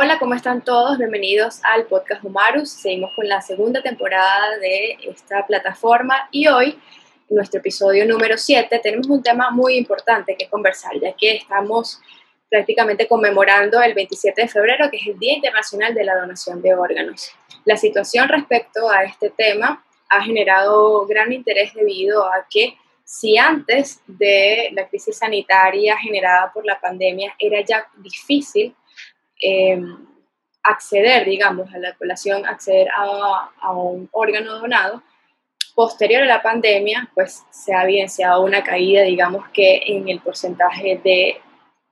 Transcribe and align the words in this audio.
Hola, 0.00 0.20
¿cómo 0.20 0.34
están 0.34 0.62
todos? 0.62 0.96
Bienvenidos 0.96 1.58
al 1.64 1.86
podcast 1.86 2.22
Humarus. 2.22 2.70
Seguimos 2.70 3.10
con 3.16 3.26
la 3.26 3.40
segunda 3.40 3.82
temporada 3.82 4.56
de 4.58 4.96
esta 5.02 5.44
plataforma 5.44 6.28
y 6.30 6.46
hoy, 6.46 6.78
en 7.28 7.36
nuestro 7.36 7.58
episodio 7.58 8.06
número 8.06 8.38
7, 8.38 8.78
tenemos 8.78 9.08
un 9.08 9.24
tema 9.24 9.50
muy 9.50 9.74
importante 9.74 10.36
que 10.36 10.48
conversar, 10.48 10.92
ya 11.00 11.14
que 11.14 11.38
estamos 11.38 12.00
prácticamente 12.48 13.08
conmemorando 13.08 13.82
el 13.82 13.92
27 13.94 14.42
de 14.42 14.46
febrero, 14.46 14.88
que 14.88 14.98
es 14.98 15.06
el 15.08 15.18
Día 15.18 15.34
Internacional 15.34 15.92
de 15.92 16.04
la 16.04 16.14
Donación 16.14 16.62
de 16.62 16.76
Órganos. 16.76 17.32
La 17.64 17.76
situación 17.76 18.28
respecto 18.28 18.88
a 18.88 19.02
este 19.02 19.30
tema 19.30 19.84
ha 20.10 20.22
generado 20.22 21.08
gran 21.08 21.32
interés 21.32 21.74
debido 21.74 22.24
a 22.24 22.46
que 22.48 22.78
si 23.02 23.36
antes 23.36 24.00
de 24.06 24.68
la 24.74 24.86
crisis 24.86 25.18
sanitaria 25.18 25.96
generada 25.96 26.52
por 26.52 26.64
la 26.64 26.78
pandemia 26.78 27.34
era 27.40 27.62
ya 27.62 27.84
difícil 27.96 28.76
Em, 29.40 30.06
acceder, 30.62 31.24
digamos, 31.24 31.72
a 31.72 31.78
la 31.78 31.94
población, 31.94 32.44
acceder 32.44 32.88
a, 32.94 33.72
un 33.72 34.08
órgano 34.12 34.58
donado, 34.58 35.02
posterior 35.74 36.22
a 36.22 36.26
la 36.26 36.42
pandemia, 36.42 37.10
pues 37.14 37.44
se 37.50 37.74
ha 37.74 37.84
evidenciado 37.84 38.42
una 38.42 38.62
caída, 38.62 39.02
digamos 39.02 39.48
que 39.50 39.82
en 39.86 40.08
el 40.08 40.20
porcentaje 40.20 41.00
de 41.02 41.40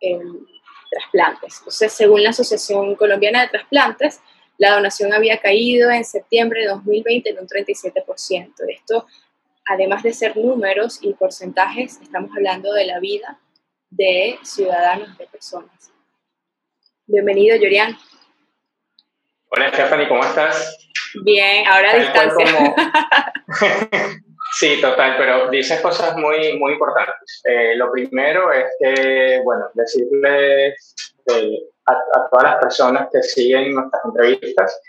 em, 0.00 0.46
trasplantes. 0.90 1.58
Entonces, 1.58 1.92
según 1.92 2.22
la 2.22 2.30
Asociación 2.30 2.96
Colombiana 2.96 3.42
de 3.42 3.48
Trasplantes, 3.48 4.20
la 4.58 4.74
donación 4.74 5.12
había 5.12 5.38
caído 5.38 5.90
en 5.90 6.04
septiembre 6.04 6.62
de 6.62 6.68
2020 6.68 7.30
en 7.30 7.38
un 7.38 7.46
37%. 7.46 8.52
Esto, 8.68 9.06
además 9.66 10.02
de 10.02 10.12
ser 10.12 10.36
números 10.36 10.98
y 11.02 11.12
porcentajes, 11.14 12.00
estamos 12.02 12.30
hablando 12.34 12.72
de 12.72 12.86
la 12.86 12.98
vida 12.98 13.38
de 13.90 14.38
ciudadanos, 14.42 15.16
de 15.18 15.26
personas. 15.26 15.92
Bienvenido, 17.08 17.56
Yorian. 17.56 17.96
Hola, 19.50 19.68
Stephanie, 19.68 20.08
¿cómo 20.08 20.24
estás? 20.24 20.76
Bien, 21.22 21.64
ahora 21.68 21.92
a 21.92 21.98
distancia. 21.98 22.74
sí, 24.58 24.80
total, 24.80 25.14
pero 25.16 25.48
dices 25.48 25.80
cosas 25.80 26.16
muy, 26.16 26.58
muy 26.58 26.72
importantes. 26.72 27.42
Eh, 27.44 27.76
lo 27.76 27.92
primero 27.92 28.50
es 28.52 28.64
que, 28.80 29.40
bueno, 29.44 29.66
decirles 29.74 31.14
eh, 31.26 31.60
a, 31.86 31.94
todas 32.28 32.42
las 32.42 32.56
personas 32.56 33.08
que 33.12 33.22
siguen 33.22 33.72
nuestras 33.76 34.04
entrevistas 34.04 34.82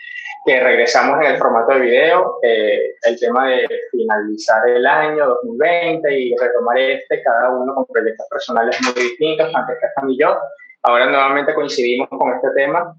que 0.43 0.59
regresamos 0.59 1.23
en 1.23 1.33
el 1.33 1.37
formato 1.37 1.75
de 1.75 1.81
video, 1.81 2.39
eh, 2.41 2.95
el 3.03 3.19
tema 3.19 3.47
de 3.47 3.67
finalizar 3.91 4.67
el 4.67 4.87
año 4.87 5.27
2020 5.43 6.19
y 6.19 6.35
retomar 6.35 6.79
este, 6.79 7.21
cada 7.21 7.51
uno 7.51 7.75
con 7.75 7.85
proyectos 7.85 8.25
personales 8.27 8.75
muy 8.81 9.03
distintos, 9.03 9.51
tanto 9.51 9.73
Stephanie 9.73 10.15
y 10.15 10.19
yo, 10.19 10.39
Ahora 10.87 11.05
nuevamente 11.07 11.53
coincidimos 11.53 12.07
con 12.07 12.33
este 12.33 12.47
tema 12.55 12.95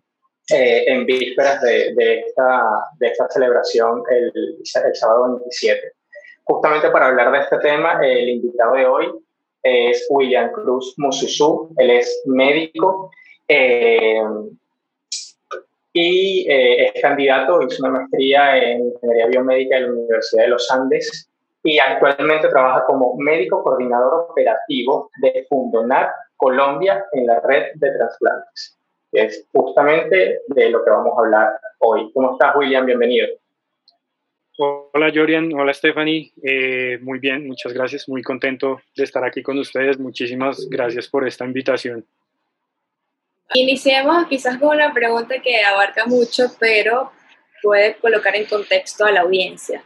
eh, 0.50 0.84
en 0.88 1.06
vísperas 1.06 1.62
de, 1.62 1.94
de, 1.94 2.18
esta, 2.20 2.62
de 3.00 3.06
esta 3.06 3.30
celebración 3.30 4.02
el, 4.10 4.30
el, 4.34 4.94
sábado 4.94 5.38
27. 5.38 5.92
Justamente 6.44 6.90
para 6.90 7.06
hablar 7.06 7.32
de 7.32 7.38
este 7.38 7.58
tema, 7.60 7.98
el 8.04 8.28
invitado 8.28 8.74
de 8.74 8.84
hoy 8.84 9.06
es 9.62 10.06
William 10.10 10.52
Cruz 10.52 10.96
Mususu. 10.98 11.74
Él 11.78 11.92
es 11.92 12.24
médico 12.26 13.10
eh, 13.48 14.20
y 15.94 16.46
eh, 16.46 16.88
es 16.88 17.00
candidato, 17.00 17.62
hizo 17.62 17.82
una 17.86 18.00
maestría 18.00 18.58
en 18.58 18.84
Ingeniería 18.84 19.28
Biomédica 19.28 19.76
de 19.76 19.80
la 19.80 19.92
Universidad 19.92 20.42
de 20.42 20.50
los 20.50 20.70
Andes 20.70 21.30
y 21.62 21.78
actualmente 21.78 22.48
trabaja 22.48 22.84
como 22.84 23.16
médico 23.16 23.62
coordinador 23.62 24.26
operativo 24.28 25.10
de 25.22 25.46
Fundonar 25.48 26.10
Colombia 26.38 27.04
en 27.12 27.26
la 27.26 27.40
red 27.40 27.72
de 27.74 27.90
trasplantes, 27.90 28.78
es 29.12 29.46
justamente 29.52 30.40
de 30.46 30.70
lo 30.70 30.84
que 30.84 30.90
vamos 30.90 31.12
a 31.18 31.20
hablar 31.20 31.60
hoy. 31.80 32.10
¿Cómo 32.14 32.32
estás, 32.32 32.56
William? 32.56 32.86
Bienvenido. 32.86 33.26
Hola, 34.56 35.12
Jorian. 35.14 35.52
Hola, 35.52 35.74
Stephanie. 35.74 36.32
Eh, 36.42 36.98
muy 37.02 37.18
bien, 37.18 37.46
muchas 37.46 37.72
gracias. 37.72 38.08
Muy 38.08 38.22
contento 38.22 38.80
de 38.96 39.04
estar 39.04 39.24
aquí 39.24 39.42
con 39.42 39.58
ustedes. 39.58 39.98
Muchísimas 39.98 40.68
gracias 40.68 41.08
por 41.08 41.26
esta 41.26 41.44
invitación. 41.44 42.06
Iniciemos 43.54 44.26
quizás 44.26 44.58
con 44.58 44.76
una 44.76 44.92
pregunta 44.92 45.36
que 45.42 45.62
abarca 45.62 46.06
mucho, 46.06 46.44
pero 46.58 47.12
puede 47.62 47.96
colocar 47.96 48.36
en 48.36 48.46
contexto 48.46 49.04
a 49.04 49.12
la 49.12 49.20
audiencia. 49.22 49.82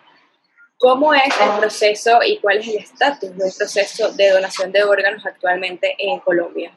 ¿Cómo 0.82 1.14
es 1.14 1.32
el 1.40 1.60
proceso 1.60 2.18
y 2.26 2.38
cuál 2.38 2.58
es 2.58 2.66
el 2.66 2.78
estatus 2.78 3.30
del 3.36 3.52
proceso 3.56 4.12
de 4.14 4.30
donación 4.30 4.72
de 4.72 4.82
órganos 4.82 5.24
actualmente 5.24 5.94
en 5.96 6.18
Colombia? 6.18 6.72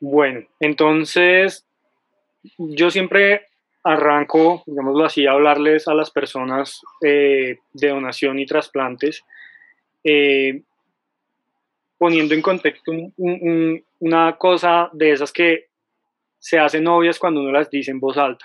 Bueno, 0.00 0.46
entonces 0.60 1.64
yo 2.58 2.90
siempre 2.90 3.46
arranco, 3.82 4.64
digámoslo 4.66 5.06
así, 5.06 5.26
a 5.26 5.30
hablarles 5.30 5.88
a 5.88 5.94
las 5.94 6.10
personas 6.10 6.82
eh, 7.02 7.56
de 7.72 7.88
donación 7.88 8.38
y 8.38 8.44
trasplantes, 8.44 9.24
eh, 10.04 10.60
poniendo 11.96 12.34
en 12.34 12.42
contexto 12.42 12.92
una 13.16 14.36
cosa 14.36 14.90
de 14.92 15.12
esas 15.12 15.32
que 15.32 15.68
se 16.38 16.58
hacen 16.58 16.86
obvias 16.86 17.18
cuando 17.18 17.40
uno 17.40 17.50
las 17.50 17.70
dice 17.70 17.92
en 17.92 17.98
voz 17.98 18.18
alta. 18.18 18.44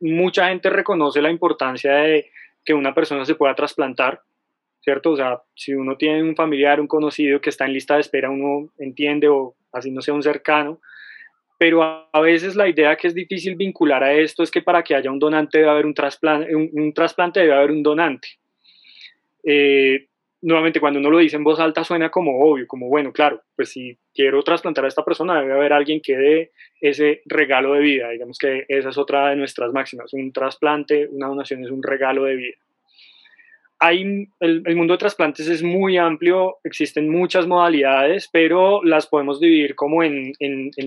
Mucha 0.00 0.48
gente 0.48 0.68
reconoce 0.68 1.22
la 1.22 1.30
importancia 1.30 1.94
de 1.94 2.30
que 2.64 2.74
una 2.74 2.94
persona 2.94 3.24
se 3.24 3.34
pueda 3.34 3.54
trasplantar, 3.54 4.20
¿cierto? 4.80 5.12
O 5.12 5.16
sea, 5.16 5.40
si 5.54 5.74
uno 5.74 5.96
tiene 5.96 6.22
un 6.22 6.36
familiar, 6.36 6.80
un 6.80 6.86
conocido 6.86 7.40
que 7.40 7.50
está 7.50 7.66
en 7.66 7.72
lista 7.72 7.94
de 7.94 8.00
espera, 8.00 8.30
uno 8.30 8.72
entiende 8.78 9.28
o 9.28 9.54
así 9.72 9.90
no 9.90 10.02
sea 10.02 10.14
un 10.14 10.22
cercano, 10.22 10.80
pero 11.58 11.82
a 12.12 12.20
veces 12.20 12.56
la 12.56 12.68
idea 12.68 12.96
que 12.96 13.06
es 13.06 13.14
difícil 13.14 13.54
vincular 13.54 14.02
a 14.02 14.12
esto 14.14 14.42
es 14.42 14.50
que 14.50 14.62
para 14.62 14.82
que 14.82 14.94
haya 14.94 15.10
un 15.10 15.20
donante 15.20 15.58
debe 15.58 15.70
haber 15.70 15.86
un 15.86 15.94
trasplante, 15.94 16.54
un, 16.54 16.92
trasplante 16.92 17.40
debe 17.40 17.54
haber 17.54 17.70
un 17.70 17.82
donante. 17.82 18.28
Eh, 19.44 20.08
nuevamente, 20.40 20.80
cuando 20.80 20.98
uno 20.98 21.10
lo 21.10 21.18
dice 21.18 21.36
en 21.36 21.44
voz 21.44 21.60
alta 21.60 21.84
suena 21.84 22.10
como 22.10 22.40
obvio, 22.44 22.66
como 22.66 22.88
bueno, 22.88 23.12
claro, 23.12 23.42
pues 23.54 23.70
si 23.70 23.96
quiero 24.14 24.42
trasplantar 24.42 24.84
a 24.84 24.88
esta 24.88 25.04
persona 25.04 25.40
debe 25.40 25.52
haber 25.52 25.72
alguien 25.72 26.00
que 26.00 26.16
dé 26.16 26.52
ese 26.80 27.22
regalo 27.26 27.74
de 27.74 27.80
vida. 27.80 28.10
Digamos 28.10 28.38
que 28.38 28.64
esa 28.68 28.90
es 28.90 28.98
otra 28.98 29.30
de 29.30 29.36
nuestras 29.36 29.72
máximas. 29.72 30.12
Un 30.12 30.32
trasplante, 30.32 31.08
una 31.08 31.28
donación 31.28 31.64
es 31.64 31.70
un 31.70 31.82
regalo 31.82 32.24
de 32.24 32.36
vida. 32.36 32.56
Hay, 33.78 34.28
el, 34.38 34.76
mundo 34.76 34.94
de 34.94 34.98
trasplantes 34.98 35.48
es 35.48 35.62
muy 35.62 35.96
amplio, 35.96 36.58
existen 36.62 37.08
muchas 37.08 37.48
modalidades, 37.48 38.28
pero 38.32 38.82
las 38.84 39.08
podemos 39.08 39.40
dividir 39.40 39.74
como 39.74 40.04
en, 40.04 40.32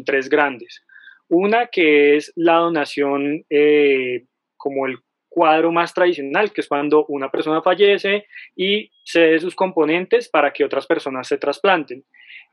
tres 0.05 0.29
grandes. 0.29 0.81
Una 1.27 1.67
que 1.67 2.15
es 2.15 2.31
la 2.37 2.55
donación 2.55 3.43
eh, 3.49 4.23
como 4.55 4.87
el 4.87 4.99
cuadro 5.27 5.73
más 5.73 5.93
tradicional, 5.93 6.53
que 6.53 6.61
es 6.61 6.67
cuando 6.69 7.05
una 7.07 7.29
persona 7.29 7.61
fallece 7.61 8.25
y 8.55 8.89
cede 9.03 9.39
sus 9.39 9.53
componentes 9.53 10.29
para 10.29 10.53
que 10.53 10.63
otras 10.63 10.87
personas 10.87 11.27
se 11.27 11.37
trasplanten. 11.37 12.05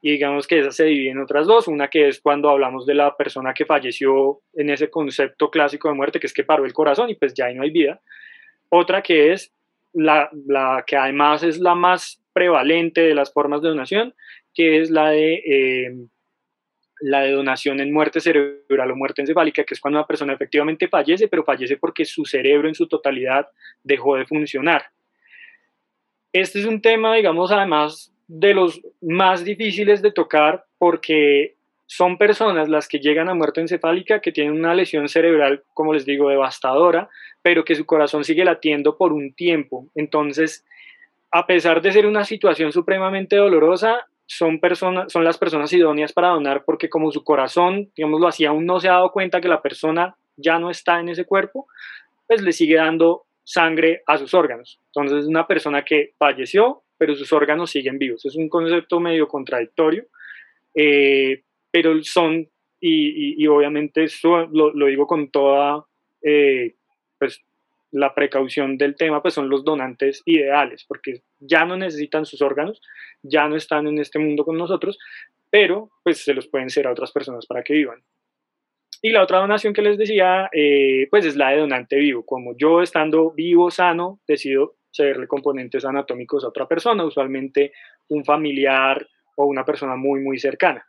Y 0.04 0.10
digamos 0.10 0.48
que 0.48 0.58
esa 0.58 0.72
se 0.72 0.84
divide 0.84 1.12
en 1.12 1.20
otras 1.20 1.46
dos. 1.46 1.68
Una 1.68 1.88
que 1.88 2.08
es 2.08 2.20
cuando 2.20 2.50
hablamos 2.50 2.84
de 2.84 2.94
la 2.94 3.16
persona 3.16 3.54
que 3.54 3.64
falleció 3.64 4.40
en 4.52 4.68
ese 4.68 4.90
concepto 4.90 5.50
clásico 5.50 5.88
de 5.88 5.94
muerte, 5.94 6.18
que 6.18 6.26
es 6.26 6.34
que 6.34 6.44
paró 6.44 6.64
el 6.64 6.72
corazón 6.72 7.08
y 7.08 7.14
pues 7.14 7.32
ya 7.34 7.46
ahí 7.46 7.54
no 7.54 7.62
hay 7.62 7.70
vida. 7.70 8.00
Otra 8.68 9.00
que 9.00 9.32
es 9.32 9.54
la, 9.92 10.28
la 10.46 10.84
que 10.86 10.96
además 10.96 11.44
es 11.44 11.58
la 11.58 11.76
más 11.76 12.20
prevalente 12.32 13.00
de 13.00 13.14
las 13.14 13.32
formas 13.32 13.62
de 13.62 13.68
donación, 13.68 14.14
que 14.52 14.80
es 14.80 14.90
la 14.90 15.10
de 15.10 15.34
eh, 15.34 15.94
la 17.02 17.20
de 17.20 17.32
donación 17.32 17.80
en 17.80 17.92
muerte 17.92 18.20
cerebral 18.20 18.92
o 18.92 18.96
muerte 18.96 19.22
encefálica, 19.22 19.64
que 19.64 19.74
es 19.74 19.80
cuando 19.80 19.98
una 19.98 20.06
persona 20.06 20.34
efectivamente 20.34 20.88
fallece, 20.88 21.26
pero 21.28 21.44
fallece 21.44 21.76
porque 21.76 22.04
su 22.04 22.24
cerebro 22.24 22.68
en 22.68 22.74
su 22.74 22.86
totalidad 22.86 23.48
dejó 23.82 24.16
de 24.16 24.24
funcionar. 24.24 24.84
Este 26.32 26.60
es 26.60 26.64
un 26.64 26.80
tema, 26.80 27.14
digamos, 27.14 27.50
además 27.50 28.11
de 28.34 28.54
los 28.54 28.80
más 29.02 29.44
difíciles 29.44 30.00
de 30.00 30.10
tocar 30.10 30.64
porque 30.78 31.54
son 31.86 32.16
personas 32.16 32.70
las 32.70 32.88
que 32.88 32.98
llegan 32.98 33.28
a 33.28 33.34
muerte 33.34 33.60
encefálica 33.60 34.20
que 34.20 34.32
tienen 34.32 34.54
una 34.54 34.74
lesión 34.74 35.06
cerebral, 35.10 35.64
como 35.74 35.92
les 35.92 36.06
digo, 36.06 36.30
devastadora, 36.30 37.10
pero 37.42 37.62
que 37.62 37.74
su 37.74 37.84
corazón 37.84 38.24
sigue 38.24 38.42
latiendo 38.42 38.96
por 38.96 39.12
un 39.12 39.34
tiempo. 39.34 39.88
Entonces, 39.94 40.64
a 41.30 41.46
pesar 41.46 41.82
de 41.82 41.92
ser 41.92 42.06
una 42.06 42.24
situación 42.24 42.72
supremamente 42.72 43.36
dolorosa, 43.36 44.06
son, 44.24 44.60
personas, 44.60 45.12
son 45.12 45.24
las 45.24 45.36
personas 45.36 45.70
idóneas 45.74 46.14
para 46.14 46.28
donar 46.28 46.64
porque 46.64 46.88
como 46.88 47.12
su 47.12 47.24
corazón, 47.24 47.90
digámoslo 47.94 48.28
así, 48.28 48.46
aún 48.46 48.64
no 48.64 48.80
se 48.80 48.88
ha 48.88 48.92
dado 48.92 49.12
cuenta 49.12 49.42
que 49.42 49.48
la 49.48 49.60
persona 49.60 50.16
ya 50.38 50.58
no 50.58 50.70
está 50.70 51.00
en 51.00 51.10
ese 51.10 51.26
cuerpo, 51.26 51.66
pues 52.26 52.40
le 52.40 52.52
sigue 52.52 52.76
dando 52.76 53.24
sangre 53.44 54.02
a 54.06 54.16
sus 54.16 54.32
órganos. 54.32 54.80
Entonces 54.86 55.24
es 55.24 55.26
una 55.26 55.46
persona 55.46 55.84
que 55.84 56.12
falleció, 56.18 56.81
pero 57.02 57.16
sus 57.16 57.32
órganos 57.32 57.72
siguen 57.72 57.98
vivos. 57.98 58.24
Es 58.24 58.36
un 58.36 58.48
concepto 58.48 59.00
medio 59.00 59.26
contradictorio, 59.26 60.06
eh, 60.72 61.42
pero 61.68 62.00
son, 62.04 62.48
y, 62.78 63.44
obviamente 63.48 64.04
eso 64.04 64.46
lo, 64.52 64.86
digo 64.86 65.08
con 65.08 65.28
toda 65.32 65.84
eh, 66.22 66.76
pues, 67.18 67.42
la 67.90 68.14
precaución 68.14 68.78
del 68.78 68.94
tema, 68.94 69.20
pues 69.20 69.34
son 69.34 69.48
los 69.48 69.64
donantes 69.64 70.22
ideales, 70.26 70.84
porque 70.86 71.22
ya 71.40 71.64
no 71.64 71.76
necesitan 71.76 72.24
sus 72.24 72.40
órganos, 72.40 72.80
ya 73.20 73.48
no 73.48 73.56
están 73.56 73.88
en 73.88 73.98
este 73.98 74.20
mundo 74.20 74.44
con 74.44 74.56
nosotros, 74.56 74.96
pero 75.50 75.90
pues 76.04 76.18
se 76.18 76.34
los 76.34 76.46
pueden 76.46 76.70
ser 76.70 76.86
a 76.86 76.92
otras 76.92 77.10
personas 77.10 77.46
para 77.46 77.64
que 77.64 77.74
vivan. 77.74 78.00
Y 79.02 79.10
la 79.10 79.24
otra 79.24 79.38
donación 79.38 79.74
que 79.74 79.82
les 79.82 79.98
decía, 79.98 80.48
eh, 80.52 81.08
pues 81.10 81.26
es 81.26 81.34
la 81.34 81.50
de 81.50 81.58
donante 81.58 81.96
vivo. 81.96 82.24
Como 82.24 82.56
yo 82.56 82.80
estando 82.80 83.32
vivo, 83.32 83.72
sano, 83.72 84.20
decido 84.28 84.76
cederle 84.92 85.26
componentes 85.26 85.84
anatómicos 85.84 86.44
a 86.44 86.48
otra 86.48 86.66
persona, 86.68 87.04
usualmente 87.04 87.72
un 88.08 88.24
familiar 88.24 89.06
o 89.36 89.46
una 89.46 89.64
persona 89.64 89.96
muy, 89.96 90.20
muy 90.20 90.38
cercana. 90.38 90.86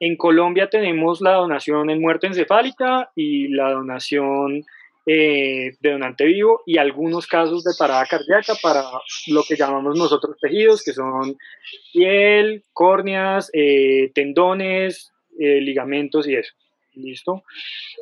En 0.00 0.16
Colombia 0.16 0.68
tenemos 0.68 1.20
la 1.20 1.32
donación 1.32 1.90
en 1.90 2.00
muerte 2.00 2.28
encefálica 2.28 3.10
y 3.16 3.48
la 3.48 3.72
donación 3.72 4.64
eh, 5.06 5.72
de 5.80 5.90
donante 5.90 6.24
vivo 6.24 6.60
y 6.66 6.76
algunos 6.76 7.26
casos 7.26 7.64
de 7.64 7.72
parada 7.78 8.04
cardíaca 8.04 8.52
para 8.62 8.82
lo 9.28 9.42
que 9.42 9.56
llamamos 9.56 9.96
nosotros 9.98 10.36
tejidos, 10.40 10.84
que 10.84 10.92
son 10.92 11.36
piel, 11.92 12.62
córneas, 12.74 13.50
eh, 13.54 14.12
tendones, 14.14 15.10
eh, 15.38 15.60
ligamentos 15.62 16.28
y 16.28 16.34
eso. 16.34 16.52
¿Listo? 16.98 17.44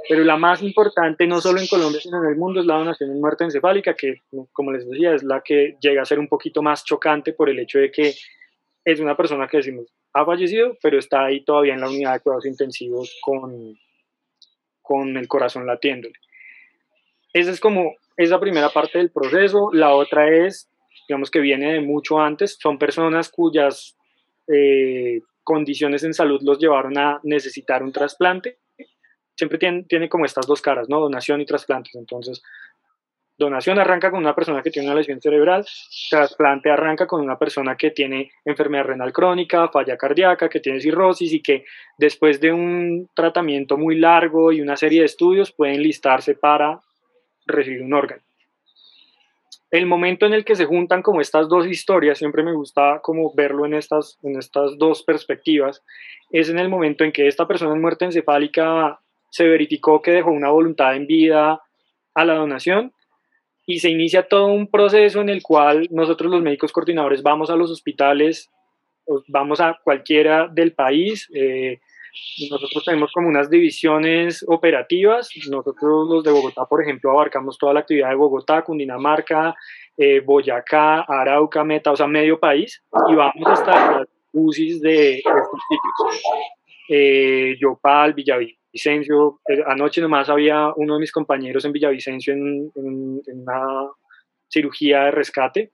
Pero 0.08 0.24
la 0.24 0.36
más 0.36 0.62
importante, 0.62 1.26
no 1.26 1.40
solo 1.40 1.60
en 1.60 1.66
Colombia, 1.66 2.00
sino 2.00 2.22
en 2.24 2.30
el 2.30 2.36
mundo, 2.36 2.60
es 2.60 2.66
la 2.66 2.78
donación 2.78 3.10
en 3.10 3.20
muerte 3.20 3.44
encefálica, 3.44 3.94
que, 3.94 4.22
como 4.52 4.72
les 4.72 4.88
decía, 4.88 5.14
es 5.14 5.22
la 5.22 5.42
que 5.42 5.76
llega 5.80 6.00
a 6.00 6.06
ser 6.06 6.18
un 6.18 6.28
poquito 6.28 6.62
más 6.62 6.84
chocante 6.84 7.34
por 7.34 7.50
el 7.50 7.58
hecho 7.58 7.78
de 7.78 7.90
que 7.90 8.14
es 8.84 9.00
una 9.00 9.16
persona 9.16 9.46
que 9.48 9.58
decimos 9.58 9.86
ha 10.16 10.24
fallecido, 10.24 10.78
pero 10.82 10.98
está 10.98 11.26
ahí 11.26 11.44
todavía 11.44 11.74
en 11.74 11.80
la 11.80 11.88
unidad 11.88 12.14
de 12.14 12.20
cuidados 12.20 12.46
intensivos 12.46 13.14
con, 13.20 13.78
con 14.80 15.14
el 15.16 15.28
corazón 15.28 15.66
latiéndole. 15.66 16.14
Esa 17.34 17.50
es 17.50 17.60
como 17.60 17.96
esa 18.16 18.40
primera 18.40 18.70
parte 18.70 18.96
del 18.96 19.10
proceso. 19.10 19.68
La 19.74 19.94
otra 19.94 20.30
es, 20.30 20.70
digamos 21.06 21.30
que 21.30 21.40
viene 21.40 21.74
de 21.74 21.80
mucho 21.82 22.18
antes, 22.18 22.56
son 22.58 22.78
personas 22.78 23.28
cuyas 23.28 23.94
eh, 24.48 25.20
condiciones 25.44 26.02
en 26.02 26.14
salud 26.14 26.40
los 26.42 26.58
llevaron 26.58 26.96
a 26.96 27.20
necesitar 27.22 27.82
un 27.82 27.92
trasplante. 27.92 28.56
Siempre 29.36 29.58
tiene, 29.58 29.84
tiene 29.84 30.08
como 30.08 30.24
estas 30.24 30.46
dos 30.46 30.62
caras, 30.62 30.88
¿no? 30.88 30.98
Donación 30.98 31.40
y 31.40 31.46
trasplantes. 31.46 31.94
Entonces, 31.94 32.42
donación 33.38 33.78
arranca 33.78 34.10
con 34.10 34.20
una 34.20 34.34
persona 34.34 34.62
que 34.62 34.70
tiene 34.70 34.88
una 34.88 34.96
lesión 34.96 35.20
cerebral, 35.20 35.64
trasplante 36.10 36.70
arranca 36.70 37.06
con 37.06 37.20
una 37.20 37.38
persona 37.38 37.76
que 37.76 37.90
tiene 37.90 38.30
enfermedad 38.44 38.84
renal 38.84 39.12
crónica, 39.12 39.68
falla 39.68 39.96
cardíaca, 39.96 40.48
que 40.48 40.60
tiene 40.60 40.80
cirrosis 40.80 41.32
y 41.32 41.42
que 41.42 41.64
después 41.98 42.40
de 42.40 42.52
un 42.52 43.10
tratamiento 43.14 43.76
muy 43.76 43.98
largo 43.98 44.52
y 44.52 44.60
una 44.60 44.76
serie 44.76 45.00
de 45.00 45.06
estudios 45.06 45.52
pueden 45.52 45.82
listarse 45.82 46.34
para 46.34 46.80
recibir 47.46 47.82
un 47.82 47.92
órgano. 47.92 48.22
El 49.70 49.86
momento 49.86 50.26
en 50.26 50.32
el 50.32 50.44
que 50.44 50.54
se 50.54 50.64
juntan 50.64 51.02
como 51.02 51.20
estas 51.20 51.48
dos 51.48 51.66
historias, 51.66 52.18
siempre 52.18 52.42
me 52.44 52.52
gusta 52.52 53.00
como 53.02 53.34
verlo 53.34 53.66
en 53.66 53.74
estas, 53.74 54.18
en 54.22 54.38
estas 54.38 54.78
dos 54.78 55.02
perspectivas, 55.02 55.82
es 56.30 56.48
en 56.48 56.58
el 56.58 56.68
momento 56.68 57.04
en 57.04 57.12
que 57.12 57.26
esta 57.26 57.46
persona 57.46 57.74
en 57.74 57.80
muerte 57.80 58.04
encefálica 58.04 59.00
se 59.36 59.46
verificó 59.46 60.00
que 60.00 60.12
dejó 60.12 60.30
una 60.30 60.50
voluntad 60.50 60.96
en 60.96 61.06
vida 61.06 61.60
a 62.14 62.24
la 62.24 62.34
donación 62.34 62.92
y 63.66 63.80
se 63.80 63.90
inicia 63.90 64.28
todo 64.28 64.46
un 64.46 64.68
proceso 64.68 65.20
en 65.20 65.28
el 65.28 65.42
cual 65.42 65.88
nosotros 65.90 66.30
los 66.30 66.40
médicos 66.40 66.72
coordinadores 66.72 67.22
vamos 67.22 67.50
a 67.50 67.56
los 67.56 67.70
hospitales, 67.70 68.48
vamos 69.28 69.60
a 69.60 69.78
cualquiera 69.84 70.48
del 70.48 70.72
país, 70.72 71.28
eh, 71.34 71.80
nosotros 72.50 72.82
tenemos 72.84 73.12
como 73.12 73.28
unas 73.28 73.50
divisiones 73.50 74.44
operativas. 74.48 75.28
Nosotros 75.50 76.08
los 76.08 76.24
de 76.24 76.30
Bogotá, 76.30 76.64
por 76.64 76.82
ejemplo, 76.82 77.10
abarcamos 77.10 77.58
toda 77.58 77.74
la 77.74 77.80
actividad 77.80 78.08
de 78.08 78.14
Bogotá, 78.14 78.62
Cundinamarca, 78.62 79.54
eh, 79.98 80.20
Boyacá, 80.20 81.02
Arauca, 81.02 81.62
Meta, 81.62 81.92
o 81.92 81.96
sea, 81.96 82.06
medio 82.06 82.40
país, 82.40 82.82
y 83.10 83.14
vamos 83.14 83.46
hasta 83.46 83.98
las 83.98 84.08
UCIs 84.32 84.80
de 84.80 85.18
estos 85.18 85.60
sitios. 85.68 86.22
Eh, 86.88 87.56
Yopal, 87.60 88.14
Villavicencio. 88.14 88.65
Eh, 89.48 89.62
anoche 89.66 90.00
nomás 90.00 90.28
había 90.28 90.72
uno 90.76 90.94
de 90.94 91.00
mis 91.00 91.12
compañeros 91.12 91.64
en 91.64 91.72
Villavicencio 91.72 92.34
en 92.34 92.70
una 92.74 93.90
cirugía 94.48 95.04
de 95.04 95.10
rescate 95.10 95.70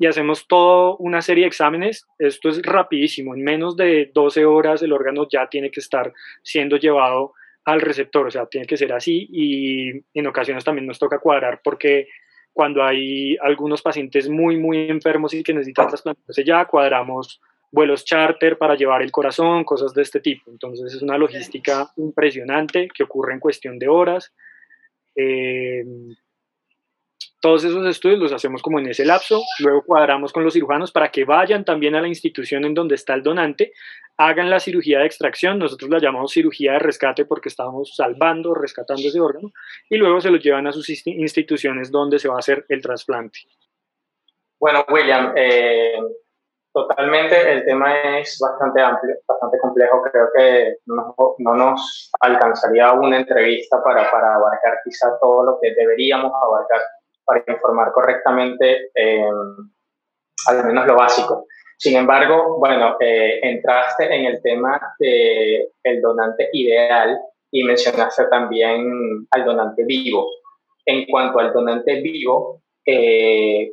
y 0.00 0.06
hacemos 0.06 0.48
toda 0.48 0.96
una 0.98 1.20
serie 1.20 1.44
de 1.44 1.48
exámenes. 1.48 2.06
Esto 2.18 2.48
es 2.48 2.62
rapidísimo, 2.62 3.34
en 3.34 3.44
menos 3.44 3.76
de 3.76 4.10
12 4.14 4.46
horas 4.46 4.82
el 4.82 4.92
órgano 4.92 5.28
ya 5.30 5.46
tiene 5.48 5.70
que 5.70 5.80
estar 5.80 6.12
siendo 6.42 6.78
llevado 6.78 7.34
al 7.66 7.82
receptor, 7.82 8.26
o 8.26 8.30
sea, 8.30 8.46
tiene 8.46 8.66
que 8.66 8.78
ser 8.78 8.92
así 8.94 9.28
y 9.30 9.90
en 10.14 10.26
ocasiones 10.26 10.64
también 10.64 10.86
nos 10.86 10.98
toca 10.98 11.18
cuadrar 11.18 11.60
porque 11.62 12.08
cuando 12.52 12.82
hay 12.82 13.36
algunos 13.42 13.82
pacientes 13.82 14.28
muy, 14.30 14.56
muy 14.56 14.88
enfermos 14.88 15.34
y 15.34 15.42
que 15.42 15.52
necesitan 15.52 15.88
trasplantarse 15.88 16.44
ya, 16.44 16.64
cuadramos 16.64 17.40
vuelos 17.72 18.04
charter 18.04 18.58
para 18.58 18.74
llevar 18.74 19.02
el 19.02 19.12
corazón, 19.12 19.64
cosas 19.64 19.94
de 19.94 20.02
este 20.02 20.20
tipo. 20.20 20.50
Entonces 20.50 20.94
es 20.94 21.02
una 21.02 21.18
logística 21.18 21.90
impresionante 21.96 22.88
que 22.92 23.04
ocurre 23.04 23.34
en 23.34 23.40
cuestión 23.40 23.78
de 23.78 23.88
horas. 23.88 24.32
Eh, 25.14 25.84
todos 27.40 27.64
esos 27.64 27.86
estudios 27.86 28.18
los 28.18 28.32
hacemos 28.32 28.60
como 28.60 28.78
en 28.78 28.88
ese 28.88 29.04
lapso, 29.04 29.42
luego 29.60 29.82
cuadramos 29.82 30.30
con 30.30 30.44
los 30.44 30.52
cirujanos 30.52 30.92
para 30.92 31.10
que 31.10 31.24
vayan 31.24 31.64
también 31.64 31.94
a 31.94 32.02
la 32.02 32.08
institución 32.08 32.66
en 32.66 32.74
donde 32.74 32.96
está 32.96 33.14
el 33.14 33.22
donante, 33.22 33.72
hagan 34.18 34.50
la 34.50 34.60
cirugía 34.60 34.98
de 34.98 35.06
extracción, 35.06 35.58
nosotros 35.58 35.90
la 35.90 35.98
llamamos 35.98 36.32
cirugía 36.32 36.72
de 36.72 36.80
rescate 36.80 37.24
porque 37.24 37.48
estábamos 37.48 37.96
salvando, 37.96 38.52
rescatando 38.52 39.08
ese 39.08 39.20
órgano, 39.20 39.52
y 39.88 39.96
luego 39.96 40.20
se 40.20 40.30
los 40.30 40.42
llevan 40.42 40.66
a 40.66 40.72
sus 40.72 40.90
instituciones 41.06 41.90
donde 41.90 42.18
se 42.18 42.28
va 42.28 42.36
a 42.36 42.40
hacer 42.40 42.66
el 42.68 42.82
trasplante. 42.82 43.38
Bueno, 44.58 44.84
William, 44.90 45.32
eh, 45.34 45.94
totalmente 46.72 47.52
el 47.52 47.64
tema 47.64 48.18
es 48.18 48.38
bastante 48.40 48.80
amplio, 48.80 49.16
bastante 49.26 49.58
complejo, 49.58 50.02
creo 50.02 50.28
que 50.36 50.76
no, 50.86 51.14
no 51.38 51.54
nos 51.54 52.10
alcanzaría 52.20 52.92
una 52.92 53.18
entrevista 53.18 53.82
para, 53.82 54.10
para 54.10 54.34
abarcar 54.34 54.78
quizá 54.84 55.18
todo 55.20 55.44
lo 55.44 55.58
que 55.60 55.74
deberíamos 55.74 56.32
abarcar 56.34 56.80
para 57.24 57.42
informar 57.46 57.92
correctamente 57.92 58.90
eh, 58.94 59.28
al 60.46 60.64
menos 60.64 60.86
lo 60.86 60.96
básico. 60.96 61.46
Sin 61.76 61.96
embargo, 61.96 62.58
bueno, 62.58 62.96
eh, 63.00 63.40
entraste 63.42 64.14
en 64.14 64.26
el 64.26 64.42
tema 64.42 64.78
del 64.98 65.68
el 65.82 66.00
donante 66.02 66.48
ideal 66.52 67.18
y 67.50 67.64
mencionaste 67.64 68.26
también 68.26 69.26
al 69.30 69.44
donante 69.44 69.84
vivo. 69.84 70.28
En 70.84 71.06
cuanto 71.06 71.38
al 71.38 71.52
donante 71.52 72.00
vivo, 72.00 72.60
eh, 72.84 73.72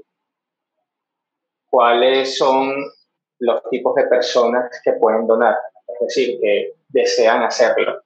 ¿cuáles 1.69 2.38
son 2.38 2.74
los 3.40 3.62
tipos 3.69 3.96
de 3.96 4.08
personas 4.08 4.69
que 4.84 4.94
pueden 4.94 5.28
donar? 5.28 5.58
Es 5.88 6.08
decir, 6.08 6.40
que 6.42 6.74
desean 6.90 7.44
hacerlo. 7.44 8.02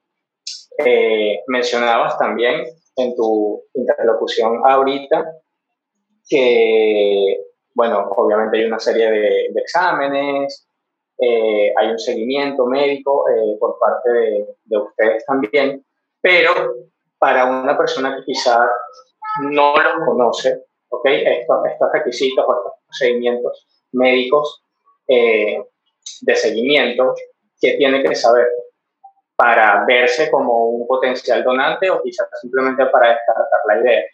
mencionabas 1.46 2.18
también 2.18 2.64
en 2.96 3.14
tu 3.14 3.62
interlocución 3.74 4.60
ahorita 4.64 5.42
que, 6.28 7.36
bueno, 7.74 8.08
obviamente 8.16 8.58
hay 8.58 8.64
una 8.64 8.78
serie 8.78 9.10
de, 9.10 9.52
exámenes, 9.56 10.66
eh, 11.18 11.72
hay 11.76 11.88
un 11.90 11.98
seguimiento 11.98 12.66
médico 12.66 13.28
eh, 13.28 13.56
por 13.58 13.78
parte 13.78 14.10
de, 14.64 14.78
ustedes 14.78 15.24
también, 15.26 15.84
pero 16.20 16.50
para 17.18 17.44
una 17.44 17.76
persona 17.76 18.16
que 18.16 18.24
quizás 18.24 18.68
no 19.42 19.74
los 19.76 20.06
conoce, 20.06 20.64
¿ok? 20.88 21.06
Estos, 21.06 21.66
estos 21.66 21.92
requisitos 21.92 22.44
o 22.46 22.52
estos 22.52 22.72
procedimientos 22.92 23.66
médicos 23.92 24.62
eh, 25.08 25.58
de 26.20 26.36
seguimiento, 26.36 27.14
¿qué 27.60 27.72
tiene 27.72 28.02
que 28.02 28.14
saber? 28.14 28.46
para 29.42 29.84
verse 29.84 30.30
como 30.30 30.68
un 30.68 30.86
potencial 30.86 31.42
donante 31.42 31.90
o 31.90 32.00
quizás 32.00 32.28
simplemente 32.40 32.86
para 32.86 33.08
descartar 33.08 33.60
la 33.66 33.80
idea. 33.80 34.04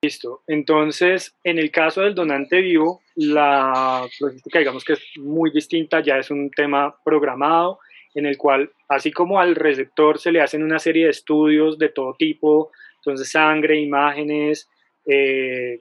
Listo. 0.00 0.42
Entonces, 0.46 1.34
en 1.42 1.58
el 1.58 1.72
caso 1.72 2.02
del 2.02 2.14
donante 2.14 2.60
vivo, 2.60 3.00
la 3.16 4.06
logística, 4.20 4.60
digamos 4.60 4.84
que 4.84 4.92
es 4.92 5.02
muy 5.16 5.50
distinta, 5.50 6.00
ya 6.00 6.18
es 6.18 6.30
un 6.30 6.50
tema 6.52 6.94
programado 7.04 7.80
en 8.14 8.26
el 8.26 8.38
cual, 8.38 8.70
así 8.88 9.10
como 9.10 9.40
al 9.40 9.56
receptor 9.56 10.20
se 10.20 10.30
le 10.30 10.40
hacen 10.40 10.62
una 10.62 10.78
serie 10.78 11.06
de 11.06 11.10
estudios 11.10 11.76
de 11.76 11.88
todo 11.88 12.14
tipo, 12.14 12.70
entonces 12.98 13.28
sangre, 13.28 13.80
imágenes, 13.80 14.68
eh, 15.04 15.80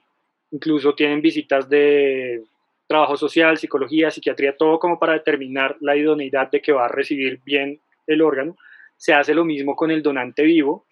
incluso 0.53 0.93
tienen 0.93 1.22
visitas 1.22 1.67
de 1.67 2.41
trabajo 2.88 3.17
social, 3.17 3.57
psicología, 3.57 4.12
psiquiatría, 4.12 4.55
todo 4.55 4.79
como 4.79 5.00
para 5.00 5.13
determinar 5.13 5.75
la 5.81 5.98
idoneidad 5.98 6.50
de 6.51 6.62
que 6.62 6.72
va 6.72 6.86
a 6.86 6.89
recibir 6.89 7.41
bien 7.43 7.79
el 8.07 8.22
órgano. 8.22 8.55
Se 8.95 9.13
hace 9.13 9.33
lo 9.33 9.43
mismo 9.43 9.75
con 9.75 9.91
el 9.91 10.03
donante 10.03 10.43
vivo, 10.43 10.86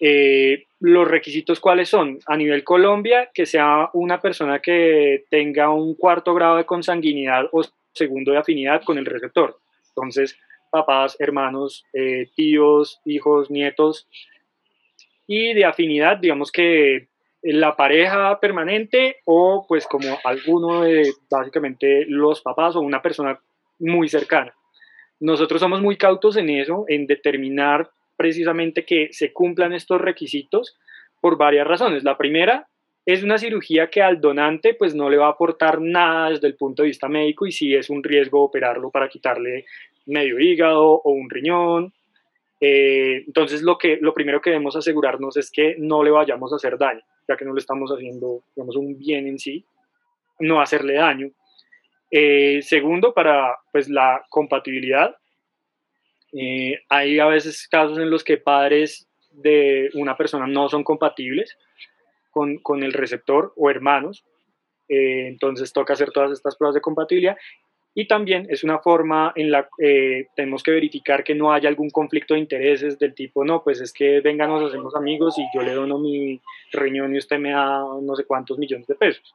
eh, 0.00 0.64
los 0.80 1.06
requisitos 1.06 1.60
cuáles 1.60 1.88
son 1.88 2.18
a 2.26 2.36
nivel 2.36 2.64
Colombia, 2.64 3.30
que 3.32 3.46
sea 3.46 3.90
una 3.92 4.20
persona 4.20 4.58
que 4.60 5.24
tenga 5.28 5.70
un 5.70 5.94
cuarto 5.94 6.34
grado 6.34 6.56
de 6.56 6.64
consanguinidad 6.64 7.48
o 7.52 7.62
segundo 7.92 8.32
de 8.32 8.38
afinidad 8.38 8.82
con 8.82 8.98
el 8.98 9.04
receptor. 9.04 9.58
Entonces, 9.90 10.38
papás, 10.70 11.16
hermanos, 11.20 11.84
eh, 11.92 12.28
tíos, 12.34 13.00
hijos, 13.04 13.50
nietos. 13.50 14.08
Y 15.26 15.52
de 15.52 15.66
afinidad, 15.66 16.16
digamos 16.16 16.50
que 16.50 17.09
la 17.42 17.76
pareja 17.76 18.38
permanente 18.40 19.16
o 19.24 19.64
pues 19.66 19.86
como 19.86 20.18
alguno 20.24 20.82
de 20.82 21.12
básicamente 21.30 22.04
los 22.06 22.42
papás 22.42 22.76
o 22.76 22.80
una 22.80 23.00
persona 23.00 23.40
muy 23.78 24.08
cercana. 24.08 24.54
Nosotros 25.20 25.60
somos 25.60 25.80
muy 25.80 25.96
cautos 25.96 26.36
en 26.36 26.50
eso, 26.50 26.84
en 26.88 27.06
determinar 27.06 27.90
precisamente 28.16 28.84
que 28.84 29.08
se 29.12 29.32
cumplan 29.32 29.72
estos 29.72 30.00
requisitos 30.00 30.78
por 31.20 31.38
varias 31.38 31.66
razones. 31.66 32.04
La 32.04 32.16
primera 32.16 32.68
es 33.06 33.22
una 33.22 33.38
cirugía 33.38 33.88
que 33.88 34.02
al 34.02 34.20
donante 34.20 34.74
pues 34.74 34.94
no 34.94 35.08
le 35.08 35.16
va 35.16 35.26
a 35.26 35.30
aportar 35.30 35.80
nada 35.80 36.30
desde 36.30 36.46
el 36.46 36.56
punto 36.56 36.82
de 36.82 36.88
vista 36.88 37.08
médico 37.08 37.46
y 37.46 37.52
sí 37.52 37.74
es 37.74 37.90
un 37.90 38.02
riesgo 38.02 38.42
operarlo 38.42 38.90
para 38.90 39.08
quitarle 39.08 39.64
medio 40.06 40.38
hígado 40.38 40.84
o 40.84 41.10
un 41.12 41.30
riñón. 41.30 41.92
Eh, 42.60 43.24
entonces 43.26 43.62
lo, 43.62 43.78
que, 43.78 43.98
lo 44.00 44.12
primero 44.12 44.40
que 44.40 44.50
debemos 44.50 44.76
asegurarnos 44.76 45.36
es 45.36 45.50
que 45.50 45.76
no 45.78 46.02
le 46.02 46.10
vayamos 46.10 46.52
a 46.52 46.56
hacer 46.56 46.76
daño, 46.76 47.02
que 47.36 47.44
no 47.44 47.52
le 47.52 47.60
estamos 47.60 47.90
haciendo 47.90 48.42
digamos, 48.54 48.76
un 48.76 48.98
bien 48.98 49.26
en 49.26 49.38
sí, 49.38 49.64
no 50.38 50.60
hacerle 50.60 50.94
daño. 50.94 51.30
Eh, 52.10 52.60
segundo, 52.62 53.14
para 53.14 53.56
pues, 53.72 53.88
la 53.88 54.24
compatibilidad. 54.28 55.16
Eh, 56.32 56.80
hay 56.88 57.18
a 57.18 57.26
veces 57.26 57.68
casos 57.68 57.98
en 57.98 58.10
los 58.10 58.24
que 58.24 58.36
padres 58.36 59.08
de 59.30 59.90
una 59.94 60.16
persona 60.16 60.46
no 60.46 60.68
son 60.68 60.84
compatibles 60.84 61.56
con, 62.30 62.58
con 62.58 62.82
el 62.82 62.92
receptor 62.92 63.52
o 63.56 63.70
hermanos. 63.70 64.24
Eh, 64.88 65.28
entonces 65.28 65.72
toca 65.72 65.92
hacer 65.92 66.10
todas 66.10 66.32
estas 66.32 66.56
pruebas 66.56 66.74
de 66.74 66.80
compatibilidad. 66.80 67.36
Y 67.94 68.06
también 68.06 68.46
es 68.48 68.62
una 68.62 68.78
forma 68.78 69.32
en 69.34 69.50
la 69.50 69.68
que 69.76 70.28
tenemos 70.36 70.62
que 70.62 70.70
verificar 70.70 71.24
que 71.24 71.34
no 71.34 71.52
haya 71.52 71.68
algún 71.68 71.90
conflicto 71.90 72.34
de 72.34 72.40
intereses 72.40 72.98
del 72.98 73.14
tipo, 73.14 73.44
no, 73.44 73.64
pues 73.64 73.80
es 73.80 73.92
que 73.92 74.20
venga, 74.20 74.46
nos 74.46 74.70
hacemos 74.70 74.94
amigos 74.94 75.36
y 75.38 75.44
yo 75.52 75.62
le 75.62 75.74
dono 75.74 75.98
mi 75.98 76.40
riñón 76.72 77.14
y 77.14 77.18
usted 77.18 77.38
me 77.38 77.50
da 77.50 77.82
no 78.00 78.14
sé 78.14 78.24
cuántos 78.24 78.58
millones 78.58 78.86
de 78.86 78.94
pesos. 78.94 79.34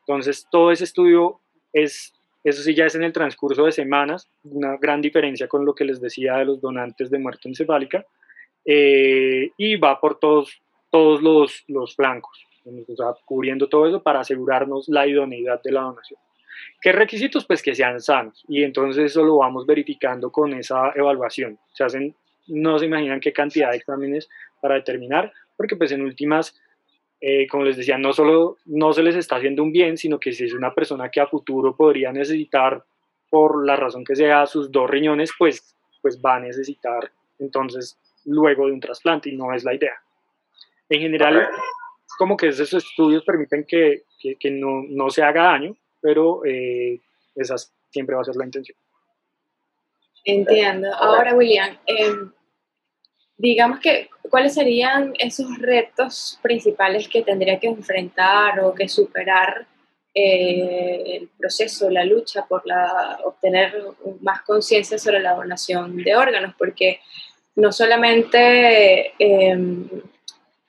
Entonces, 0.00 0.46
todo 0.50 0.72
ese 0.72 0.84
estudio 0.84 1.40
es, 1.72 2.12
eso 2.42 2.62
sí 2.62 2.74
ya 2.74 2.86
es 2.86 2.94
en 2.96 3.04
el 3.04 3.12
transcurso 3.12 3.64
de 3.64 3.72
semanas, 3.72 4.28
una 4.42 4.76
gran 4.76 5.00
diferencia 5.00 5.46
con 5.46 5.64
lo 5.64 5.74
que 5.74 5.84
les 5.84 6.00
decía 6.00 6.36
de 6.36 6.46
los 6.46 6.60
donantes 6.60 7.10
de 7.10 7.18
muerte 7.18 7.48
encefálica, 7.48 8.04
eh, 8.64 9.50
y 9.56 9.76
va 9.76 10.00
por 10.00 10.18
todos, 10.18 10.60
todos 10.90 11.22
los, 11.22 11.64
los 11.68 11.94
flancos, 11.94 12.44
cubriendo 13.24 13.68
todo 13.68 13.86
eso 13.86 14.02
para 14.02 14.20
asegurarnos 14.20 14.88
la 14.88 15.06
idoneidad 15.06 15.62
de 15.62 15.72
la 15.72 15.82
donación. 15.82 16.18
¿Qué 16.80 16.92
requisitos? 16.92 17.46
Pues 17.46 17.62
que 17.62 17.74
sean 17.74 18.00
sanos, 18.00 18.44
y 18.48 18.62
entonces 18.62 19.04
eso 19.04 19.24
lo 19.24 19.38
vamos 19.38 19.66
verificando 19.66 20.30
con 20.30 20.52
esa 20.54 20.92
evaluación. 20.94 21.58
Se 21.72 21.84
hacen, 21.84 22.14
no 22.46 22.78
se 22.78 22.86
imaginan 22.86 23.20
qué 23.20 23.32
cantidad 23.32 23.70
de 23.70 23.78
exámenes 23.78 24.28
para 24.60 24.76
determinar, 24.76 25.32
porque 25.56 25.76
pues 25.76 25.92
en 25.92 26.02
últimas 26.02 26.54
eh, 27.26 27.46
como 27.48 27.64
les 27.64 27.78
decía, 27.78 27.96
no 27.96 28.12
solo 28.12 28.58
no 28.66 28.92
se 28.92 29.02
les 29.02 29.16
está 29.16 29.36
haciendo 29.36 29.62
un 29.62 29.72
bien, 29.72 29.96
sino 29.96 30.20
que 30.20 30.32
si 30.32 30.44
es 30.44 30.52
una 30.52 30.74
persona 30.74 31.08
que 31.08 31.20
a 31.20 31.26
futuro 31.26 31.74
podría 31.74 32.12
necesitar, 32.12 32.84
por 33.30 33.64
la 33.64 33.76
razón 33.76 34.04
que 34.04 34.14
sea, 34.14 34.44
sus 34.44 34.70
dos 34.70 34.90
riñones, 34.90 35.32
pues, 35.38 35.74
pues 36.02 36.20
va 36.22 36.36
a 36.36 36.40
necesitar 36.40 37.10
entonces 37.38 37.98
luego 38.26 38.66
de 38.66 38.72
un 38.72 38.80
trasplante 38.80 39.30
y 39.30 39.36
no 39.36 39.54
es 39.54 39.64
la 39.64 39.74
idea. 39.74 39.94
En 40.90 41.00
general, 41.00 41.48
como 42.18 42.36
que 42.36 42.48
esos 42.48 42.74
estudios 42.74 43.24
permiten 43.24 43.64
que, 43.66 44.02
que, 44.38 44.50
no, 44.50 44.82
no, 44.88 45.08
se 45.08 45.22
haga 45.22 45.44
daño, 45.44 45.74
pero 46.04 46.44
eh, 46.44 47.00
esa 47.34 47.54
siempre 47.90 48.14
va 48.14 48.20
a 48.20 48.24
ser 48.26 48.36
la 48.36 48.44
intención. 48.44 48.76
Entiendo. 50.22 50.94
Ahora, 50.94 51.34
William, 51.34 51.78
eh, 51.86 52.14
digamos 53.38 53.80
que, 53.80 54.10
¿cuáles 54.28 54.52
serían 54.52 55.14
esos 55.18 55.56
retos 55.56 56.38
principales 56.42 57.08
que 57.08 57.22
tendría 57.22 57.58
que 57.58 57.68
enfrentar 57.68 58.60
o 58.60 58.74
que 58.74 58.86
superar 58.86 59.66
eh, 60.12 61.20
el 61.20 61.28
proceso, 61.38 61.88
la 61.88 62.04
lucha 62.04 62.44
por 62.44 62.66
la, 62.66 63.20
obtener 63.24 63.74
más 64.20 64.42
conciencia 64.42 64.98
sobre 64.98 65.20
la 65.20 65.32
donación 65.32 65.96
de 65.96 66.14
órganos? 66.14 66.54
Porque 66.58 67.00
no 67.54 67.72
solamente 67.72 69.14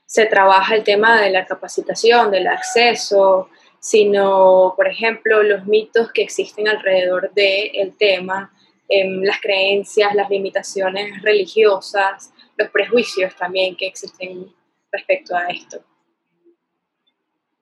se 0.06 0.26
trabaja 0.28 0.76
el 0.76 0.86
tema 0.86 1.20
de 1.20 1.30
la 1.30 1.46
capacitación, 1.46 2.32
del 2.32 2.48
acceso, 2.48 3.50
sino, 3.86 4.74
por 4.76 4.88
ejemplo, 4.88 5.44
los 5.44 5.68
mitos 5.68 6.12
que 6.12 6.24
existen 6.24 6.68
alrededor 6.68 7.32
del 7.36 7.96
tema, 8.00 8.52
em, 8.90 9.22
las 9.22 9.40
creencias, 9.40 10.16
las 10.16 10.28
limitaciones 10.28 11.22
religiosas, 11.22 12.34
los 12.58 12.70
prejuicios 12.70 13.36
también 13.36 13.76
que 13.76 13.86
existen 13.86 14.48
respecto 14.92 15.36
a 15.36 15.50
esto. 15.50 15.84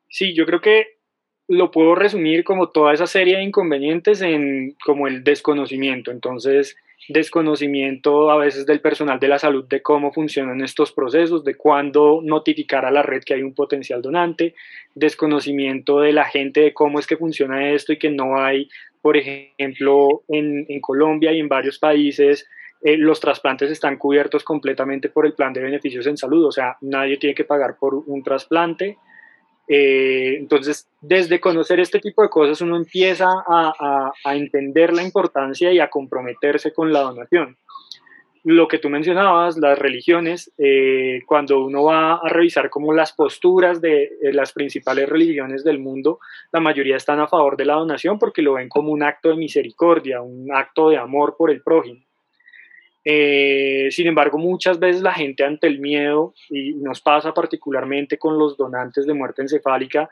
Sí, 0.07 0.33
yo 0.33 0.45
creo 0.45 0.61
que 0.61 0.95
lo 1.49 1.71
puedo 1.71 1.93
resumir 1.93 2.45
como 2.45 2.69
toda 2.69 2.93
esa 2.93 3.05
serie 3.05 3.35
de 3.35 3.43
inconvenientes 3.43 4.21
en 4.21 4.77
como 4.85 5.07
el 5.07 5.25
desconocimiento. 5.25 6.09
Entonces, 6.09 6.77
desconocimiento 7.09 8.31
a 8.31 8.37
veces 8.37 8.65
del 8.65 8.81
personal 8.81 9.19
de 9.19 9.27
la 9.27 9.39
salud 9.39 9.65
de 9.67 9.81
cómo 9.81 10.11
funcionan 10.11 10.61
estos 10.61 10.91
procesos, 10.91 11.43
de 11.43 11.55
cuándo 11.55 12.21
notificar 12.23 12.85
a 12.85 12.91
la 12.91 13.01
red 13.01 13.23
que 13.23 13.33
hay 13.33 13.43
un 13.43 13.53
potencial 13.53 14.01
donante, 14.01 14.55
desconocimiento 14.95 15.99
de 15.99 16.13
la 16.13 16.25
gente 16.25 16.61
de 16.61 16.73
cómo 16.73 16.99
es 16.99 17.07
que 17.07 17.17
funciona 17.17 17.71
esto 17.71 17.93
y 17.93 17.99
que 17.99 18.09
no 18.09 18.39
hay, 18.39 18.69
por 19.01 19.17
ejemplo, 19.17 20.23
en, 20.27 20.65
en 20.69 20.81
Colombia 20.81 21.33
y 21.33 21.39
en 21.39 21.49
varios 21.49 21.79
países, 21.79 22.47
eh, 22.83 22.97
los 22.97 23.21
trasplantes 23.21 23.71
están 23.71 23.97
cubiertos 23.97 24.43
completamente 24.43 25.07
por 25.07 25.25
el 25.25 25.33
plan 25.33 25.53
de 25.53 25.61
beneficios 25.61 26.05
en 26.05 26.17
salud, 26.17 26.45
o 26.45 26.51
sea, 26.51 26.77
nadie 26.81 27.17
tiene 27.17 27.33
que 27.33 27.45
pagar 27.45 27.77
por 27.79 27.95
un 27.95 28.21
trasplante. 28.23 28.97
Eh, 29.67 30.35
entonces, 30.37 30.89
desde 31.01 31.39
conocer 31.39 31.79
este 31.79 31.99
tipo 31.99 32.21
de 32.21 32.29
cosas, 32.29 32.61
uno 32.61 32.75
empieza 32.75 33.27
a, 33.47 34.11
entender 34.33 34.93
la 34.93 35.03
importancia 35.03 35.71
y 35.71 35.79
a 35.79 35.89
comprometerse 35.89 36.73
con 36.73 36.91
la 36.91 37.01
donación. 37.01 37.57
Lo 38.45 38.67
que 38.67 38.77
tú 38.77 38.89
mencionabas, 38.89 39.57
las 39.57 39.79
religiones, 39.79 40.51
eh, 40.57 41.21
cuando 41.25 41.63
uno 41.63 41.85
va 41.85 42.15
a 42.15 42.27
revisar 42.27 42.69
como 42.69 42.91
las 42.91 43.13
posturas 43.13 43.79
de 43.79 44.09
las 44.33 44.51
principales 44.51 45.07
religiones 45.07 45.63
del 45.63 45.79
mundo, 45.79 46.19
la 46.51 46.59
mayoría 46.59 46.97
están 46.97 47.21
a 47.21 47.27
favor 47.27 47.55
de 47.55 47.65
la 47.65 47.75
donación 47.75 48.19
porque 48.19 48.41
lo 48.41 48.53
ven 48.53 48.67
como 48.67 48.91
un 48.91 49.01
acto 49.01 49.29
de 49.29 49.37
misericordia, 49.37 50.21
un 50.21 50.53
acto 50.53 50.89
de 50.89 50.97
amor 50.97 51.35
por 51.37 51.51
el 51.51 51.61
prójimo. 51.61 52.03
Eh, 53.05 53.89
sin 53.91 54.07
embargo, 54.07 54.37
muchas 54.37 54.79
veces 54.79 55.01
la 55.01 55.13
gente 55.13 55.43
ante 55.43 55.67
el 55.67 55.79
miedo, 55.79 56.33
y 56.49 56.73
nos 56.75 57.01
pasa 57.01 57.33
particularmente 57.33 58.17
con 58.17 58.37
los 58.37 58.55
donantes 58.57 59.05
de 59.05 59.13
muerte 59.13 59.41
encefálica, 59.41 60.09